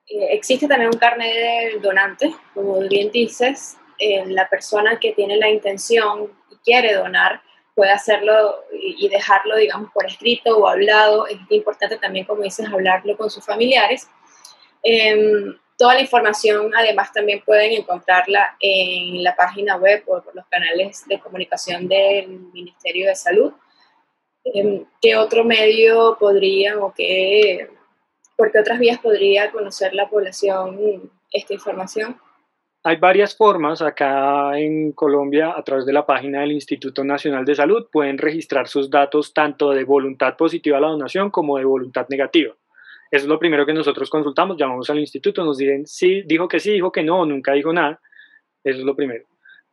Eh, 0.07 0.29
existe 0.33 0.69
también 0.69 0.91
un 0.93 0.99
carnet 0.99 1.33
de 1.33 1.81
donante, 1.81 2.35
como 2.53 2.81
bien 2.81 3.11
dices, 3.11 3.79
la 4.27 4.47
persona 4.49 4.99
que 5.01 5.13
tiene 5.13 5.39
la 5.39 5.49
intención 5.49 6.31
y 6.51 6.57
quiere 6.57 6.93
donar 6.93 7.41
puede 7.75 7.93
hacerlo 7.93 8.65
y, 8.73 9.09
dejarlo, 9.09 9.57
digamos, 9.57 9.91
por 9.93 10.07
escrito 10.07 10.59
o 10.59 10.69
hablado. 10.69 11.27
Es 11.27 11.39
importante 11.51 11.97
también, 11.97 12.25
como 12.27 12.43
dices, 12.43 12.69
hablarlo 12.73 13.17
con 13.17 13.31
sus 13.31 13.45
familiares. 13.45 14.09
Em, 14.83 15.59
toda 15.77 15.95
la 15.95 16.01
información, 16.03 16.71
además, 16.77 17.13
también 17.13 17.43
pueden 17.45 17.73
encontrarla 17.73 18.57
en 18.61 19.25
la 19.25 19.35
página 19.35 19.77
web 19.77 20.05
o 20.07 20.23
por 20.23 20.35
los 20.35 20.47
canales 20.47 21.05
de 21.09 21.19
comunicación 21.19 21.89
del 21.89 22.29
Ministerio 22.29 23.09
de 23.09 23.17
Salud. 23.17 23.53
Em, 24.45 24.85
¿Qué 25.01 25.17
otro 25.17 25.45
medio 25.45 26.17
podrían 26.19 26.79
o 26.79 26.93
qué, 26.95 27.71
por 28.37 28.53
qué 28.53 28.59
otras 28.61 28.79
vías 28.79 28.99
podría 28.99 29.51
conocer 29.51 29.95
la 29.95 30.09
población 30.09 31.11
esta 31.33 31.55
información? 31.55 32.17
Hay 32.87 32.97
varias 32.97 33.35
formas 33.35 33.81
acá 33.81 34.59
en 34.59 34.93
Colombia 34.93 35.55
a 35.57 35.65
través 35.65 35.87
de 35.87 35.95
la 35.95 36.05
página 36.05 36.43
del 36.43 36.53
Instituto 36.53 37.03
Nacional 37.03 37.47
de 37.47 37.55
Salud. 37.55 37.87
Pueden 37.91 38.19
registrar 38.19 38.69
sus 38.69 38.91
datos 38.91 39.33
tanto 39.33 39.71
de 39.71 39.85
voluntad 39.85 40.37
positiva 40.37 40.77
a 40.77 40.81
la 40.83 40.89
donación 40.89 41.31
como 41.31 41.57
de 41.57 41.65
voluntad 41.65 42.07
negativa. 42.11 42.55
Eso 43.11 43.25
es 43.25 43.29
lo 43.29 43.39
primero 43.39 43.65
que 43.65 43.73
nosotros 43.73 44.11
consultamos. 44.11 44.59
Llamamos 44.59 44.91
al 44.91 44.99
instituto, 44.99 45.45
nos 45.45 45.57
dicen 45.57 45.87
sí, 45.87 46.23
dijo 46.27 46.47
que 46.47 46.61
sí, 46.61 46.73
dijo 46.73 46.93
que 46.93 47.03
no, 47.03 47.25
nunca 47.25 47.55
dijo 47.55 47.73
nada. 47.73 48.01
Eso 48.63 48.81
es 48.81 48.85
lo 48.85 48.95
primero. 48.95 49.25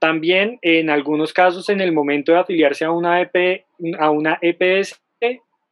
También 0.01 0.57
en 0.63 0.89
algunos 0.89 1.31
casos, 1.31 1.69
en 1.69 1.79
el 1.79 1.91
momento 1.91 2.31
de 2.31 2.39
afiliarse 2.39 2.85
a 2.85 2.91
una, 2.91 3.21
EPS, 3.21 4.99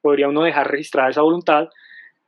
podría 0.03 0.29
uno 0.29 0.43
dejar 0.43 0.69
registrada 0.69 1.09
esa 1.09 1.23
voluntad 1.23 1.69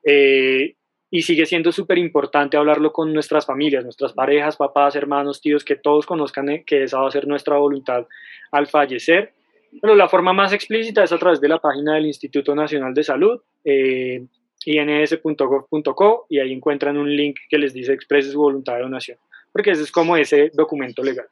eh, 0.04 0.74
y 1.12 1.22
sigue 1.22 1.46
siendo 1.46 1.72
súper 1.72 2.00
importante 2.00 2.58
hablarlo 2.58 2.92
con 2.92 3.14
nuestras 3.14 3.46
familias, 3.46 3.84
nuestras 3.84 4.14
parejas, 4.14 4.58
papás, 4.58 4.96
hermanos, 4.96 5.42
tíos, 5.42 5.64
que 5.64 5.76
todos 5.76 6.08
conozcan 6.08 6.50
eh, 6.50 6.64
que 6.66 6.86
esa 6.86 7.00
va 7.00 7.08
a 7.08 7.12
ser 7.12 7.28
nuestra 7.28 7.58
voluntad 7.58 8.08
al 8.52 8.66
fallecer. 8.66 9.34
Pero 9.80 9.94
la 9.94 10.10
forma 10.10 10.34
más 10.34 10.54
explícita 10.54 11.04
es 11.04 11.12
a 11.12 11.20
través 11.20 11.40
de 11.40 11.50
la 11.50 11.60
página 11.60 11.94
del 11.94 12.08
Instituto 12.08 12.56
Nacional 12.56 12.96
de 12.96 13.04
Salud, 13.04 13.42
eh, 13.64 14.26
ins.gov.co, 14.66 16.26
y 16.30 16.40
ahí 16.40 16.52
encuentran 16.52 16.98
un 16.98 17.16
link 17.16 17.38
que 17.48 17.60
les 17.60 17.76
dice 17.76 17.94
exprese 17.94 18.32
su 18.32 18.40
voluntad 18.40 18.78
de 18.78 18.82
donación, 18.82 19.20
porque 19.52 19.72
ese 19.72 19.84
es 19.84 19.92
como 19.92 20.18
ese 20.18 20.52
documento 20.54 21.04
legal. 21.04 21.28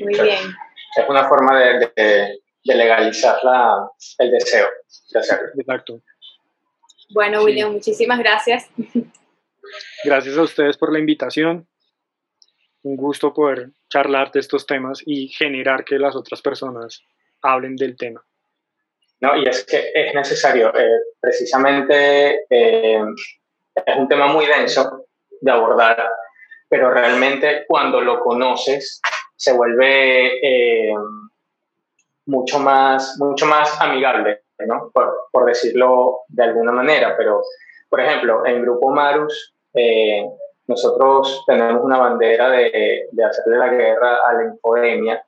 Muy 0.00 0.12
bien. 0.12 0.54
Es 0.96 1.08
una 1.08 1.28
forma 1.28 1.58
de, 1.58 1.92
de, 1.96 2.74
legalizar 2.74 3.38
la, 3.42 3.88
el 4.18 4.30
deseo 4.30 4.68
de 5.10 5.18
hacerlo. 5.18 5.48
Exacto. 5.58 6.02
Bueno, 7.10 7.42
William, 7.42 7.72
muchísimas 7.72 8.18
gracias. 8.18 8.70
Gracias 10.04 10.36
a 10.36 10.42
ustedes 10.42 10.76
por 10.76 10.92
la 10.92 10.98
invitación. 10.98 11.66
Un 12.82 12.96
gusto 12.96 13.32
poder 13.32 13.70
charlar 13.88 14.32
de 14.32 14.40
estos 14.40 14.66
temas 14.66 15.02
y 15.06 15.28
generar 15.28 15.84
que 15.84 15.98
las 15.98 16.16
otras 16.16 16.42
personas 16.42 17.02
hablen 17.42 17.76
del 17.76 17.96
tema. 17.96 18.24
No, 19.20 19.36
y 19.36 19.46
es 19.46 19.64
que 19.64 19.92
es 19.94 20.14
necesario, 20.14 20.74
eh, 20.74 21.00
precisamente 21.20 22.44
eh, 22.50 23.00
es 23.86 23.96
un 23.96 24.08
tema 24.08 24.26
muy 24.26 24.46
denso 24.46 25.06
de 25.40 25.50
abordar, 25.50 26.04
pero 26.72 26.90
realmente 26.90 27.66
cuando 27.68 28.00
lo 28.00 28.20
conoces 28.20 29.02
se 29.36 29.52
vuelve 29.52 30.38
eh, 30.42 30.94
mucho, 32.24 32.60
más, 32.60 33.18
mucho 33.18 33.44
más 33.44 33.78
amigable 33.78 34.40
por, 35.30 35.44
decirlo 35.44 36.20
de 36.28 36.44
alguna 36.44 36.72
manera. 36.72 37.14
Pero, 37.14 37.42
por 37.90 38.00
ejemplo, 38.00 38.46
en 38.46 38.62
Grupo 38.62 38.88
Marus, 38.88 39.54
eh, 39.74 40.26
nosotros 40.66 41.44
tenemos 41.46 41.84
una 41.84 41.98
bandera 41.98 42.48
de, 42.48 43.06
de, 43.12 43.22
hacerle 43.22 43.58
la 43.58 43.68
guerra 43.68 44.20
a 44.26 44.32
la 44.32 44.44
infodemia. 44.44 45.22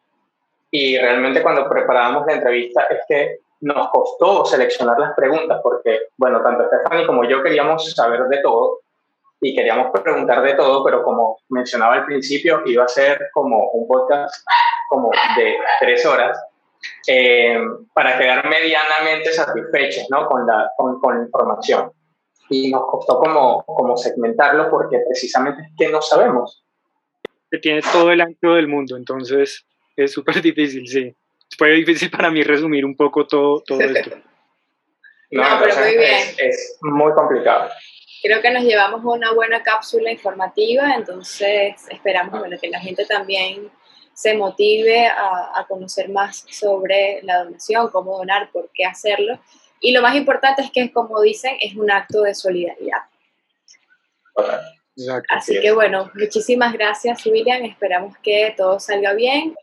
Y 0.71 0.97
realmente 0.97 1.43
cuando 1.43 1.69
preparábamos 1.69 2.25
la 2.27 2.37
entrevista 2.37 2.85
es 2.85 3.01
que 3.07 3.39
nos 3.61 3.91
costó 3.91 4.47
seleccionar 4.47 4.99
las 4.99 5.15
preguntas 5.15 5.61
porque, 5.63 6.07
bueno, 6.17 6.43
tanto 6.43 6.67
Stephanie 6.69 7.07
como 7.07 7.25
yo 7.25 7.43
queríamos 7.43 7.95
saber 7.95 8.23
de 8.29 8.41
todo 8.41 8.79
y 9.45 9.55
queríamos 9.55 9.89
preguntar 9.93 10.43
de 10.43 10.55
todo, 10.55 10.83
pero 10.83 11.03
como 11.03 11.39
mencionaba 11.51 11.97
al 11.97 12.07
principio, 12.07 12.63
iba 12.65 12.85
a 12.85 12.89
ser 12.89 13.29
como 13.31 13.73
un 13.73 13.87
podcast 13.87 14.35
como 14.89 15.11
de 15.37 15.57
tres 15.81 16.07
horas 16.07 16.43
eh, 17.07 17.59
para 17.93 18.17
quedar 18.19 18.49
medianamente 18.49 19.33
satisfechos 19.35 20.07
¿no? 20.09 20.27
con, 20.27 20.47
la, 20.47 20.71
con, 20.79 20.99
con, 20.99 21.19
la 21.19 21.25
información. 21.25 21.93
Y 22.49 22.71
nos 22.71 22.87
costó 22.87 23.19
como, 23.19 23.63
como 23.65 23.99
segmentarlo 23.99 24.71
porque 24.71 25.01
precisamente 25.07 25.61
es 25.61 25.69
que 25.77 25.89
no 25.91 26.01
sabemos. 26.01 26.65
Que 27.51 27.59
tiene 27.59 27.83
todo 27.83 28.11
el 28.13 28.23
ancho 28.23 28.55
del 28.55 28.67
mundo, 28.67 28.97
entonces 28.97 29.67
es 29.95 30.11
súper 30.11 30.41
difícil, 30.41 30.89
sí. 30.89 31.15
Fue 31.59 31.71
difícil 31.73 32.11
para 32.11 32.31
mí 32.31 32.43
resumir 32.43 32.87
un 32.87 32.97
poco 32.97 33.27
todo, 33.27 33.63
todo 33.63 33.81
esto. 33.83 34.11
no, 35.33 35.43
pero 35.61 35.77
muy 35.77 35.99
bien. 35.99 36.15
Es, 36.15 36.39
es 36.39 36.79
muy 36.81 37.13
complicado 37.13 37.69
creo 38.25 38.41
que 38.41 38.51
nos 38.51 38.65
llevamos 38.65 39.03
una 39.05 39.35
buena 39.35 39.63
cápsula 39.63 40.11
informativa, 40.11 40.95
entonces 40.95 41.75
esperamos 41.91 42.41
bueno, 42.41 42.57
que 42.59 42.69
la 42.69 42.81
gente 42.81 43.05
también 43.05 43.71
se 44.15 44.33
motive 44.35 45.07
a, 45.07 45.67
conocer 45.69 46.09
más 46.09 46.47
sobre 46.49 47.21
la 47.23 47.45
donación, 47.45 47.91
cómo 47.91 48.17
donar, 48.17 48.51
por 48.51 48.71
qué 48.73 48.87
hacerlo. 48.87 49.39
Y 49.79 49.93
lo 49.93 50.01
más 50.01 50.17
importante 50.17 50.63
es 50.63 50.71
que, 50.71 50.91
como 50.91 51.21
dicen, 51.21 51.57
es 51.61 51.77
un 51.77 51.91
acto 51.91 52.23
de 52.23 52.35
solidaridad. 52.35 53.03
Así 55.29 55.61
que 55.61 55.73
bueno, 55.73 56.11
muchísimas 56.15 56.73
gracias, 56.73 57.27
William. 57.27 57.63
Esperamos 57.65 58.17
que 58.23 58.55
todo 58.57 58.81
salga 58.81 59.13
bien. 59.13 59.55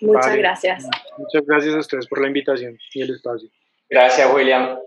Muchas 0.00 0.36
gracias. 0.36 0.84
Muchas 1.16 1.46
gracias 1.46 1.74
a 1.74 1.78
ustedes 1.78 2.06
por 2.06 2.20
la 2.20 2.26
invitación 2.26 2.78
y 2.92 3.00
el 3.00 3.14
espacio. 3.14 3.48
Gracias, 3.88 4.34
William. 4.34 4.78